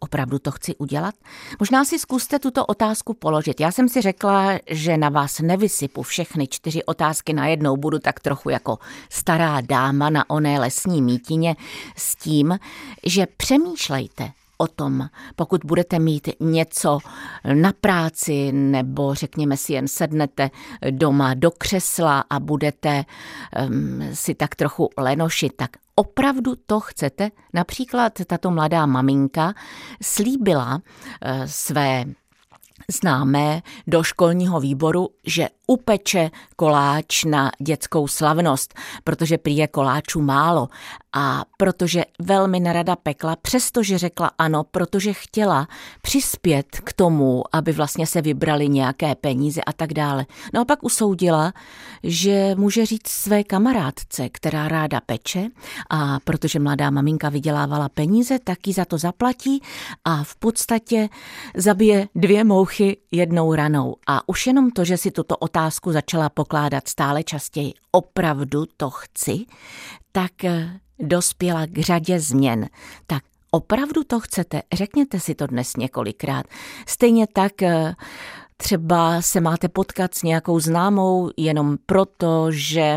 Opravdu 0.00 0.38
to 0.38 0.50
chci 0.50 0.76
udělat? 0.76 1.14
Možná 1.60 1.84
si 1.84 1.98
zkuste 1.98 2.38
tuto 2.38 2.66
otázku 2.66 3.14
položit. 3.14 3.60
Já 3.60 3.72
jsem 3.72 3.88
si 3.88 4.00
řekla, 4.00 4.58
že 4.66 4.96
na 4.96 5.08
vás 5.08 5.40
nevysypu 5.40 6.02
všechny 6.02 6.46
čtyři 6.46 6.84
otázky 6.84 7.32
najednou. 7.32 7.76
Budu 7.76 7.98
tak 7.98 8.20
trochu 8.20 8.50
jako 8.50 8.78
stará 9.10 9.60
dáma 9.60 10.10
na 10.10 10.30
oné 10.30 10.60
lesní 10.60 11.02
mítině 11.02 11.56
s 11.96 12.16
tím, 12.16 12.58
že 13.06 13.26
přemýšlejte 13.26 14.32
o 14.58 14.66
tom, 14.66 15.08
pokud 15.36 15.60
budete 15.64 15.98
mít 15.98 16.28
něco 16.40 16.98
na 17.54 17.72
práci 17.80 18.52
nebo 18.52 19.14
řekněme 19.14 19.56
si 19.56 19.72
jen 19.72 19.88
sednete 19.88 20.50
doma 20.90 21.34
do 21.34 21.50
křesla 21.50 22.24
a 22.30 22.40
budete 22.40 23.04
um, 23.68 24.00
si 24.12 24.34
tak 24.34 24.54
trochu 24.54 24.90
lenošit, 24.96 25.52
tak 25.56 25.70
opravdu 25.94 26.54
to 26.66 26.80
chcete? 26.80 27.30
Například 27.54 28.12
tato 28.26 28.50
mladá 28.50 28.86
maminka 28.86 29.54
slíbila 30.02 30.74
uh, 30.74 30.80
své 31.46 32.04
známé 32.90 33.62
do 33.86 34.02
školního 34.02 34.60
výboru, 34.60 35.08
že 35.26 35.48
upeče 35.70 36.30
koláč 36.56 37.24
na 37.24 37.50
dětskou 37.60 38.08
slavnost, 38.08 38.74
protože 39.04 39.38
prý 39.38 39.56
je 39.56 39.66
koláčů 39.66 40.20
málo 40.20 40.68
a 41.12 41.44
protože 41.56 42.04
velmi 42.20 42.60
nerada 42.60 42.96
pekla, 42.96 43.36
přestože 43.36 43.98
řekla 43.98 44.30
ano, 44.38 44.64
protože 44.64 45.12
chtěla 45.12 45.68
přispět 46.02 46.66
k 46.84 46.92
tomu, 46.92 47.42
aby 47.52 47.72
vlastně 47.72 48.06
se 48.06 48.22
vybrali 48.22 48.68
nějaké 48.68 49.14
peníze 49.14 49.60
a 49.60 49.72
tak 49.72 49.92
dále. 49.92 50.26
No 50.54 50.60
a 50.60 50.64
pak 50.64 50.84
usoudila, 50.84 51.52
že 52.02 52.54
může 52.54 52.86
říct 52.86 53.08
své 53.08 53.44
kamarádce, 53.44 54.28
která 54.28 54.68
ráda 54.68 55.00
peče 55.00 55.48
a 55.90 56.20
protože 56.24 56.58
mladá 56.58 56.90
maminka 56.90 57.28
vydělávala 57.28 57.88
peníze, 57.88 58.38
tak 58.38 58.66
ji 58.66 58.72
za 58.72 58.84
to 58.84 58.98
zaplatí 58.98 59.62
a 60.04 60.24
v 60.24 60.36
podstatě 60.36 61.08
zabije 61.56 62.08
dvě 62.14 62.44
mouchy 62.44 62.96
jednou 63.10 63.54
ranou. 63.54 63.96
A 64.06 64.28
už 64.28 64.46
jenom 64.46 64.70
to, 64.70 64.84
že 64.84 64.96
si 64.96 65.10
tuto 65.10 65.36
otázku 65.36 65.57
začala 65.92 66.28
pokládat 66.28 66.88
stále 66.88 67.24
častěji, 67.24 67.74
opravdu 67.92 68.64
to 68.76 68.90
chci, 68.90 69.44
tak 70.12 70.44
eh, 70.44 70.80
dospěla 70.98 71.66
k 71.66 71.78
řadě 71.78 72.20
změn. 72.20 72.68
Tak 73.06 73.22
opravdu 73.50 74.04
to 74.04 74.20
chcete? 74.20 74.62
Řekněte 74.72 75.20
si 75.20 75.34
to 75.34 75.46
dnes 75.46 75.76
několikrát. 75.76 76.46
Stejně 76.86 77.26
tak 77.26 77.62
eh, 77.62 77.94
Třeba 78.60 79.22
se 79.22 79.40
máte 79.40 79.68
potkat 79.68 80.14
s 80.14 80.22
nějakou 80.22 80.60
známou 80.60 81.30
jenom 81.36 81.76
proto, 81.86 82.46
že 82.50 82.96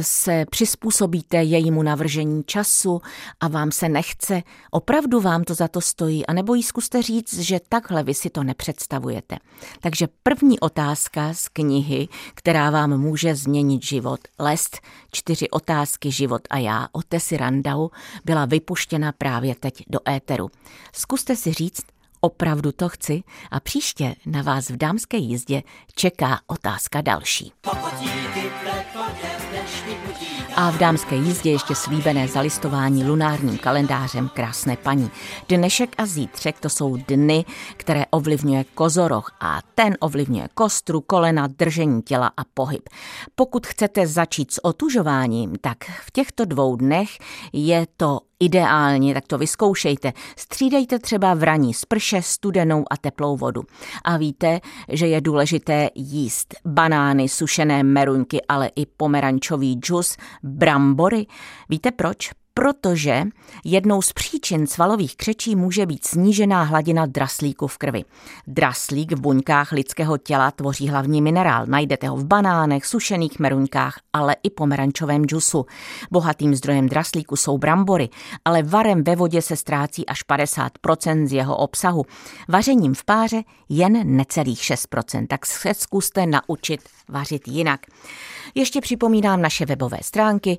se 0.00 0.44
přizpůsobíte 0.50 1.42
jejímu 1.42 1.82
navržení 1.82 2.42
času 2.46 3.00
a 3.40 3.48
vám 3.48 3.72
se 3.72 3.88
nechce, 3.88 4.42
opravdu 4.70 5.20
vám 5.20 5.44
to 5.44 5.54
za 5.54 5.68
to 5.68 5.80
stojí, 5.80 6.26
anebo 6.26 6.54
jí 6.54 6.62
zkuste 6.62 7.02
říct, 7.02 7.38
že 7.38 7.60
takhle 7.68 8.02
vy 8.02 8.14
si 8.14 8.30
to 8.30 8.44
nepředstavujete. 8.44 9.36
Takže 9.80 10.08
první 10.22 10.60
otázka 10.60 11.34
z 11.34 11.48
knihy, 11.48 12.08
která 12.34 12.70
vám 12.70 12.98
může 12.98 13.34
změnit 13.34 13.84
život, 13.84 14.20
Lest, 14.38 14.80
čtyři 15.12 15.50
otázky, 15.50 16.10
život 16.10 16.42
a 16.50 16.58
já, 16.58 16.88
o 16.92 17.02
Tesi 17.02 17.36
Randau, 17.36 17.88
byla 18.24 18.44
vypuštěna 18.44 19.12
právě 19.12 19.54
teď 19.54 19.84
do 19.90 19.98
éteru. 20.08 20.50
Zkuste 20.92 21.36
si 21.36 21.52
říct, 21.52 21.82
Opravdu 22.24 22.72
to 22.72 22.88
chci 22.88 23.22
a 23.50 23.60
příště 23.60 24.14
na 24.26 24.42
vás 24.42 24.70
v 24.70 24.76
dámské 24.76 25.16
jízdě 25.16 25.62
čeká 25.94 26.40
otázka 26.46 27.00
další. 27.00 27.52
A 30.56 30.70
v 30.70 30.78
dámské 30.78 31.16
jízdě 31.16 31.50
ještě 31.50 31.74
slíbené 31.74 32.28
zalistování 32.28 33.04
lunárním 33.04 33.58
kalendářem 33.58 34.30
krásné 34.34 34.76
paní. 34.76 35.10
Dnešek 35.48 35.94
a 35.98 36.06
zítřek 36.06 36.60
to 36.60 36.68
jsou 36.68 36.96
dny, 36.96 37.44
které 37.76 38.04
ovlivňuje 38.10 38.64
kozoroch 38.74 39.30
a 39.40 39.60
ten 39.74 39.96
ovlivňuje 40.00 40.48
kostru, 40.54 41.00
kolena, 41.00 41.46
držení 41.46 42.02
těla 42.02 42.30
a 42.36 42.42
pohyb. 42.54 42.88
Pokud 43.34 43.66
chcete 43.66 44.06
začít 44.06 44.52
s 44.52 44.64
otužováním, 44.64 45.56
tak 45.60 45.84
v 45.84 46.10
těchto 46.10 46.44
dvou 46.44 46.76
dnech 46.76 47.08
je 47.52 47.86
to 47.96 48.20
ideálně, 48.40 49.14
tak 49.14 49.26
to 49.26 49.38
vyzkoušejte. 49.38 50.12
Střídejte 50.36 50.98
třeba 50.98 51.34
v 51.34 51.42
raní 51.42 51.74
sprše 51.74 52.22
studenou 52.22 52.84
a 52.90 52.96
teplou 52.96 53.36
vodu. 53.36 53.62
A 54.04 54.16
víte, 54.16 54.60
že 54.88 55.06
je 55.06 55.20
důležité 55.20 55.90
jíst 55.94 56.54
banány, 56.64 57.28
sušené 57.28 57.82
meruňky, 57.82 58.40
ale 58.48 58.70
i 58.76 58.86
pomerančový 58.86 59.74
džus, 59.74 60.16
brambory. 60.42 61.26
Víte 61.68 61.90
proč? 61.90 62.43
Protože 62.54 63.24
jednou 63.64 64.02
z 64.02 64.12
příčin 64.12 64.66
svalových 64.66 65.16
křečí 65.16 65.56
může 65.56 65.86
být 65.86 66.06
snížená 66.06 66.62
hladina 66.62 67.06
draslíku 67.06 67.66
v 67.66 67.78
krvi. 67.78 68.04
Draslík 68.46 69.12
v 69.12 69.20
buňkách 69.20 69.72
lidského 69.72 70.18
těla 70.18 70.50
tvoří 70.50 70.88
hlavní 70.88 71.22
minerál. 71.22 71.66
Najdete 71.66 72.08
ho 72.08 72.16
v 72.16 72.24
banánech, 72.24 72.86
sušených 72.86 73.38
meruňkách, 73.38 73.98
ale 74.12 74.36
i 74.42 74.50
pomerančovém 74.50 75.26
džusu. 75.26 75.66
Bohatým 76.10 76.54
zdrojem 76.54 76.88
draslíku 76.88 77.36
jsou 77.36 77.58
brambory, 77.58 78.08
ale 78.44 78.62
varem 78.62 79.04
ve 79.04 79.16
vodě 79.16 79.42
se 79.42 79.56
ztrácí 79.56 80.06
až 80.06 80.20
50% 80.30 81.26
z 81.26 81.32
jeho 81.32 81.56
obsahu. 81.56 82.04
Vařením 82.48 82.94
v 82.94 83.04
páře 83.04 83.42
jen 83.68 84.16
necelých 84.16 84.60
6%, 84.60 85.26
tak 85.26 85.46
se 85.46 85.74
zkuste 85.74 86.26
naučit 86.26 86.80
vařit 87.08 87.48
jinak. 87.48 87.80
Ještě 88.54 88.80
připomínám 88.80 89.42
naše 89.42 89.66
webové 89.66 89.98
stránky 90.02 90.58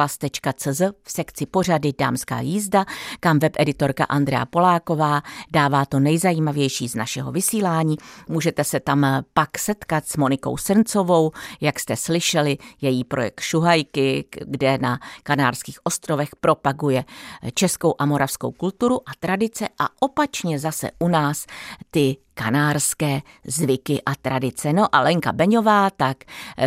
budejovice.rozhlas.cz 0.00 0.80
v 1.02 1.12
sekci 1.12 1.46
pořady 1.46 1.92
Dámská 1.98 2.40
jízda, 2.40 2.84
kam 3.20 3.38
webeditorka 3.38 4.04
Andrea 4.04 4.46
Poláková 4.46 5.22
dává 5.50 5.84
to 5.84 6.00
nejzajímavější 6.00 6.88
z 6.88 6.94
našeho 6.94 7.32
vysílání. 7.32 7.96
Můžete 8.28 8.64
se 8.64 8.80
tam 8.80 9.24
pak 9.34 9.58
setkat 9.58 10.06
s 10.06 10.16
Monikou 10.16 10.56
Srncovou, 10.56 11.30
jak 11.60 11.80
jste 11.80 11.96
slyšeli, 11.96 12.58
její 12.80 13.04
projekt 13.04 13.40
Šuhajky, 13.40 14.24
kde 14.46 14.78
na 14.78 14.98
Kanárských 15.22 15.78
ostrovech 15.84 16.28
propaguje 16.40 17.04
českou 17.54 17.94
a 17.98 18.06
moravskou 18.06 18.52
kulturu 18.52 19.00
a 19.08 19.12
tradice 19.20 19.68
a 19.78 19.88
opačně 20.00 20.58
zase 20.58 20.90
u 20.98 21.08
nás 21.08 21.46
ty 21.90 22.16
kanárské 22.34 23.20
zvyky 23.44 24.02
a 24.06 24.14
tradice. 24.14 24.72
No 24.72 24.94
a 24.94 25.00
Lenka 25.00 25.32
Beňová, 25.32 25.90
tak 25.90 26.16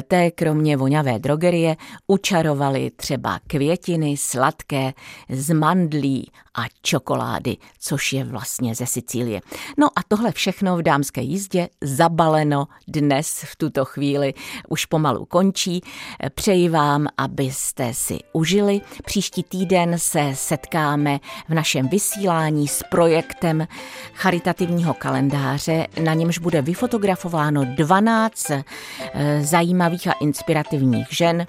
té 0.07 0.31
kromě 0.31 0.77
voňavé 0.77 1.19
drogerie 1.19 1.75
učarovali 2.07 2.91
třeba 2.95 3.39
květiny 3.47 4.17
sladké 4.17 4.93
z 5.29 5.53
mandlí 5.53 6.31
a 6.57 6.61
čokolády, 6.81 7.57
což 7.79 8.13
je 8.13 8.23
vlastně 8.23 8.75
ze 8.75 8.85
Sicílie. 8.85 9.41
No 9.77 9.87
a 9.87 10.03
tohle 10.07 10.31
všechno 10.31 10.77
v 10.77 10.81
dámské 10.81 11.21
jízdě 11.21 11.69
zabaleno 11.81 12.67
dnes 12.87 13.45
v 13.45 13.55
tuto 13.55 13.85
chvíli 13.85 14.33
už 14.69 14.85
pomalu 14.85 15.25
končí. 15.25 15.81
Přeji 16.35 16.69
vám, 16.69 17.07
abyste 17.17 17.93
si 17.93 18.19
užili. 18.33 18.81
Příští 19.05 19.43
týden 19.43 19.99
se 19.99 20.31
setkáme 20.33 21.19
v 21.49 21.53
našem 21.53 21.87
vysílání 21.87 22.67
s 22.67 22.83
projektem 22.91 23.67
charitativního 24.13 24.93
kalendáře, 24.93 25.62
na 26.03 26.13
němž 26.13 26.37
bude 26.37 26.61
vyfotografováno 26.61 27.65
12 27.65 28.51
eh, 28.51 28.63
zajímavých 29.41 30.07
a 30.07 30.11
inspirativních 30.11 31.07
žen, 31.11 31.45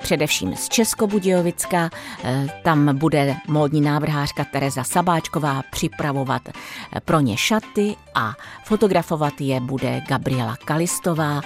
především 0.00 0.56
z 0.56 0.68
Českobudějovicka. 0.68 1.90
Eh, 2.24 2.46
tam 2.64 2.98
bude 2.98 3.36
módní 3.48 3.80
návrhářka 3.80 4.44
Tereza 4.44 4.84
Sabáčková 4.84 5.62
připravovat 5.70 6.42
eh, 6.48 7.00
pro 7.00 7.20
ně 7.20 7.36
šaty 7.36 7.96
a 8.14 8.34
fotografovat 8.64 9.40
je 9.40 9.60
bude 9.60 10.00
Gabriela 10.08 10.56
Kalistová. 10.64 11.40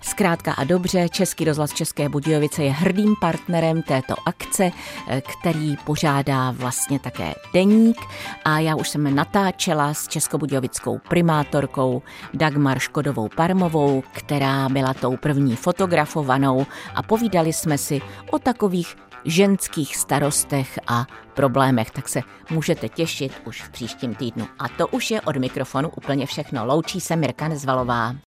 Zkrátka 0.00 0.52
a 0.52 0.64
dobře, 0.64 1.08
Český 1.08 1.44
rozhlas 1.44 1.72
České 1.72 2.08
Budějovice 2.08 2.62
je 2.64 2.72
hrdým 2.72 3.14
partnerem 3.20 3.82
této 3.82 4.14
akce, 4.26 4.70
který 5.32 5.76
pořádá 5.84 6.50
vlastně 6.50 6.98
také 6.98 7.34
deník 7.54 7.96
a 8.44 8.58
já 8.58 8.76
už 8.76 8.88
jsem 8.88 9.14
natáčela 9.14 9.94
s 9.94 10.08
českobudějovickou 10.08 10.98
primátorkou 11.52 12.02
Dagmar 12.34 12.78
Škodovou 12.78 13.28
Parmovou, 13.28 14.02
která 14.12 14.68
byla 14.68 14.94
tou 14.94 15.16
první 15.16 15.56
fotografovanou 15.56 16.66
a 16.94 17.02
povídali 17.02 17.52
jsme 17.52 17.78
si 17.78 18.00
o 18.30 18.38
takových 18.38 18.96
ženských 19.24 19.96
starostech 19.96 20.78
a 20.86 21.06
problémech, 21.34 21.90
tak 21.90 22.08
se 22.08 22.20
můžete 22.50 22.88
těšit 22.88 23.32
už 23.44 23.62
v 23.62 23.70
příštím 23.70 24.14
týdnu. 24.14 24.46
A 24.58 24.68
to 24.68 24.88
už 24.88 25.10
je 25.10 25.20
od 25.20 25.36
mikrofonu 25.36 25.88
úplně 25.96 26.26
všechno. 26.26 26.66
Loučí 26.66 27.00
se 27.00 27.16
Mirka 27.16 27.48
Nezvalová. 27.48 28.14